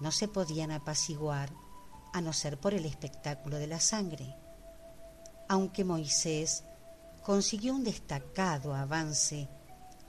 no 0.00 0.12
se 0.12 0.28
podían 0.28 0.70
apaciguar 0.70 1.52
a 2.14 2.22
no 2.22 2.32
ser 2.32 2.58
por 2.58 2.72
el 2.72 2.86
espectáculo 2.86 3.58
de 3.58 3.66
la 3.66 3.78
sangre. 3.78 4.34
Aunque 5.46 5.84
Moisés 5.84 6.64
consiguió 7.22 7.74
un 7.74 7.84
destacado 7.84 8.74
avance 8.74 9.46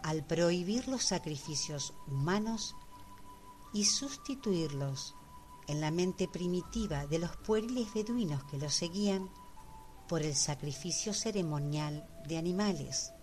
al 0.02 0.26
prohibir 0.26 0.88
los 0.88 1.04
sacrificios 1.04 1.94
humanos 2.08 2.74
y 3.74 3.84
sustituirlos 3.84 5.16
en 5.68 5.82
la 5.82 5.91
mente 5.91 6.28
primitiva 6.28 7.07
de 7.07 7.20
los 7.20 7.36
pueriles 7.38 7.93
beduinos 7.93 8.43
que 8.45 8.57
lo 8.57 8.70
seguían 8.70 9.30
por 10.07 10.22
el 10.22 10.36
sacrificio 10.36 11.14
ceremonial 11.14 12.05
de 12.28 12.38
animales. 12.38 13.14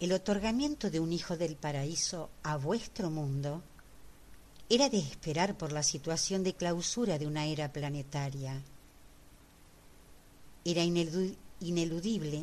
El 0.00 0.12
otorgamiento 0.12 0.90
de 0.90 1.00
un 1.00 1.14
hijo 1.14 1.38
del 1.38 1.56
paraíso 1.56 2.28
a 2.42 2.58
vuestro 2.58 3.10
mundo 3.10 3.62
era 4.68 4.88
de 4.88 4.98
esperar 4.98 5.56
por 5.56 5.72
la 5.72 5.82
situación 5.82 6.42
de 6.42 6.54
clausura 6.54 7.18
de 7.18 7.26
una 7.26 7.46
era 7.46 7.72
planetaria. 7.72 8.62
Era 10.64 10.82
ineludible 10.82 12.42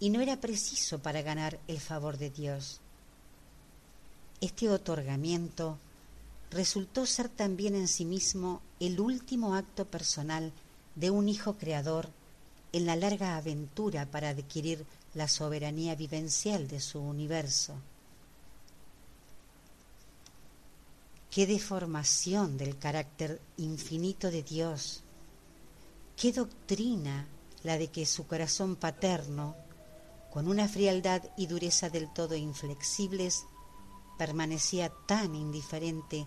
y 0.00 0.10
no 0.10 0.20
era 0.20 0.40
preciso 0.40 1.00
para 1.00 1.22
ganar 1.22 1.60
el 1.68 1.80
favor 1.80 2.16
de 2.16 2.30
Dios. 2.30 2.80
Este 4.40 4.68
otorgamiento 4.70 5.78
resultó 6.50 7.04
ser 7.06 7.28
también 7.28 7.74
en 7.74 7.88
sí 7.88 8.04
mismo 8.04 8.62
el 8.80 9.00
último 9.00 9.54
acto 9.54 9.84
personal 9.84 10.52
de 10.94 11.10
un 11.10 11.28
hijo 11.28 11.54
creador 11.54 12.08
en 12.72 12.86
la 12.86 12.96
larga 12.96 13.36
aventura 13.36 14.06
para 14.06 14.30
adquirir 14.30 14.84
la 15.14 15.28
soberanía 15.28 15.94
vivencial 15.94 16.68
de 16.68 16.80
su 16.80 17.00
universo. 17.00 17.74
Qué 21.34 21.48
deformación 21.48 22.56
del 22.56 22.78
carácter 22.78 23.42
infinito 23.56 24.30
de 24.30 24.44
Dios. 24.44 25.02
Qué 26.16 26.32
doctrina 26.32 27.26
la 27.64 27.76
de 27.76 27.88
que 27.88 28.06
su 28.06 28.28
corazón 28.28 28.76
paterno, 28.76 29.56
con 30.30 30.46
una 30.46 30.68
frialdad 30.68 31.24
y 31.36 31.48
dureza 31.48 31.90
del 31.90 32.08
todo 32.12 32.36
inflexibles, 32.36 33.46
permanecía 34.16 34.92
tan 35.08 35.34
indiferente 35.34 36.24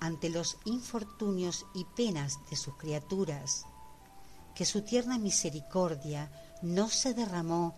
ante 0.00 0.28
los 0.28 0.58
infortunios 0.66 1.64
y 1.72 1.86
penas 1.96 2.38
de 2.50 2.56
sus 2.56 2.76
criaturas, 2.76 3.64
que 4.54 4.66
su 4.66 4.82
tierna 4.82 5.16
misericordia 5.16 6.30
no 6.60 6.90
se 6.90 7.14
derramó 7.14 7.74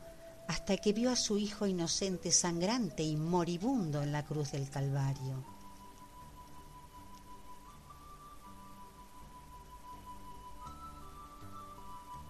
hasta 0.49 0.77
que 0.79 0.93
vio 0.93 1.13
a 1.13 1.17
su 1.17 1.39
hijo 1.39 1.69
inocente 1.69 2.33
sangrante 2.33 3.05
y 3.05 3.15
moribundo 3.15 4.03
en 4.03 4.11
la 4.11 4.25
cruz 4.25 4.51
del 4.51 4.69
Calvario. 4.69 5.54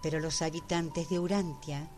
Pero 0.05 0.19
los 0.19 0.43
habitantes 0.43 1.09
de 1.09 1.19
Urantia 1.19 1.89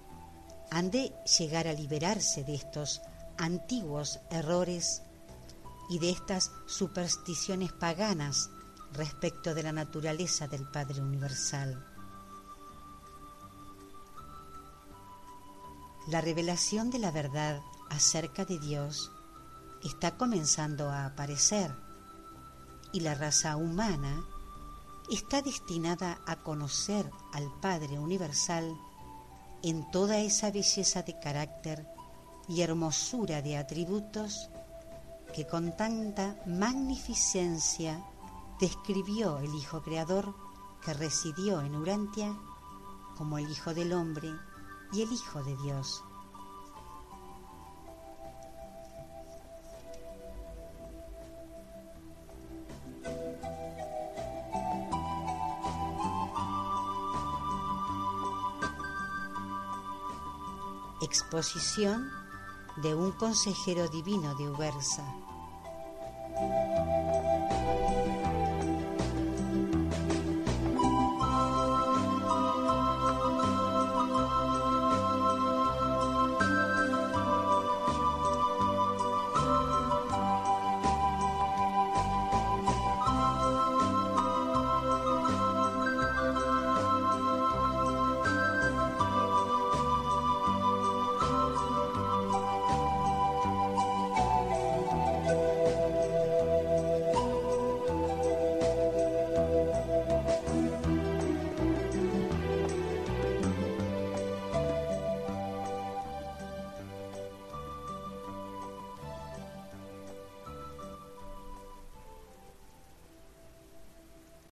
han 0.72 0.92
de 0.92 1.14
llegar 1.38 1.68
a 1.68 1.74
liberarse 1.74 2.46
de 2.46 2.56
estos 2.56 3.02
antiguos 3.38 4.22
errores 4.32 5.02
y 5.90 6.00
de 6.00 6.12
estas 6.12 6.54
supersticiones 6.68 7.74
paganas 7.74 8.50
respecto 8.94 9.54
de 9.54 9.62
la 9.62 9.74
naturaleza 9.74 10.48
del 10.48 10.66
Padre 10.70 11.02
Universal. 11.02 11.86
La 16.08 16.22
revelación 16.22 16.90
de 16.90 17.00
la 17.00 17.12
verdad 17.12 17.60
acerca 17.90 18.46
de 18.46 18.58
Dios 18.58 19.12
está 19.84 20.16
comenzando 20.16 20.90
a 20.90 21.08
aparecer 21.08 21.76
y 22.94 23.02
la 23.02 23.16
raza 23.16 23.58
humana 23.58 24.24
está 25.10 25.42
destinada 25.42 26.20
a 26.26 26.38
conocer 26.38 27.10
al 27.34 27.52
Padre 27.62 27.98
Universal 28.00 28.78
en 29.64 29.90
toda 29.92 30.20
esa 30.20 30.52
belleza 30.52 31.04
de 31.04 31.20
carácter 31.20 31.88
y 32.48 32.62
hermosura 32.62 33.42
de 33.42 33.58
atributos 33.58 34.50
que 35.34 35.46
con 35.48 35.76
tanta 35.76 36.36
magnificencia 36.46 38.04
describió 38.60 39.40
el 39.40 39.54
Hijo 39.56 39.82
Creador 39.82 40.36
que 40.84 40.94
residió 40.94 41.62
en 41.62 41.76
Urantia 41.76 42.36
como 43.18 43.38
el 43.38 43.50
Hijo 43.50 43.74
del 43.74 43.94
Hombre 43.94 44.30
y 44.94 45.02
el 45.02 45.12
Hijo 45.12 45.44
de 45.44 45.56
Dios. 45.58 46.04
Exposición 61.08 62.12
de 62.84 62.94
un 62.94 63.14
consejero 63.14 63.88
divino 63.88 64.36
de 64.36 64.50
Ubersa. 64.50 65.06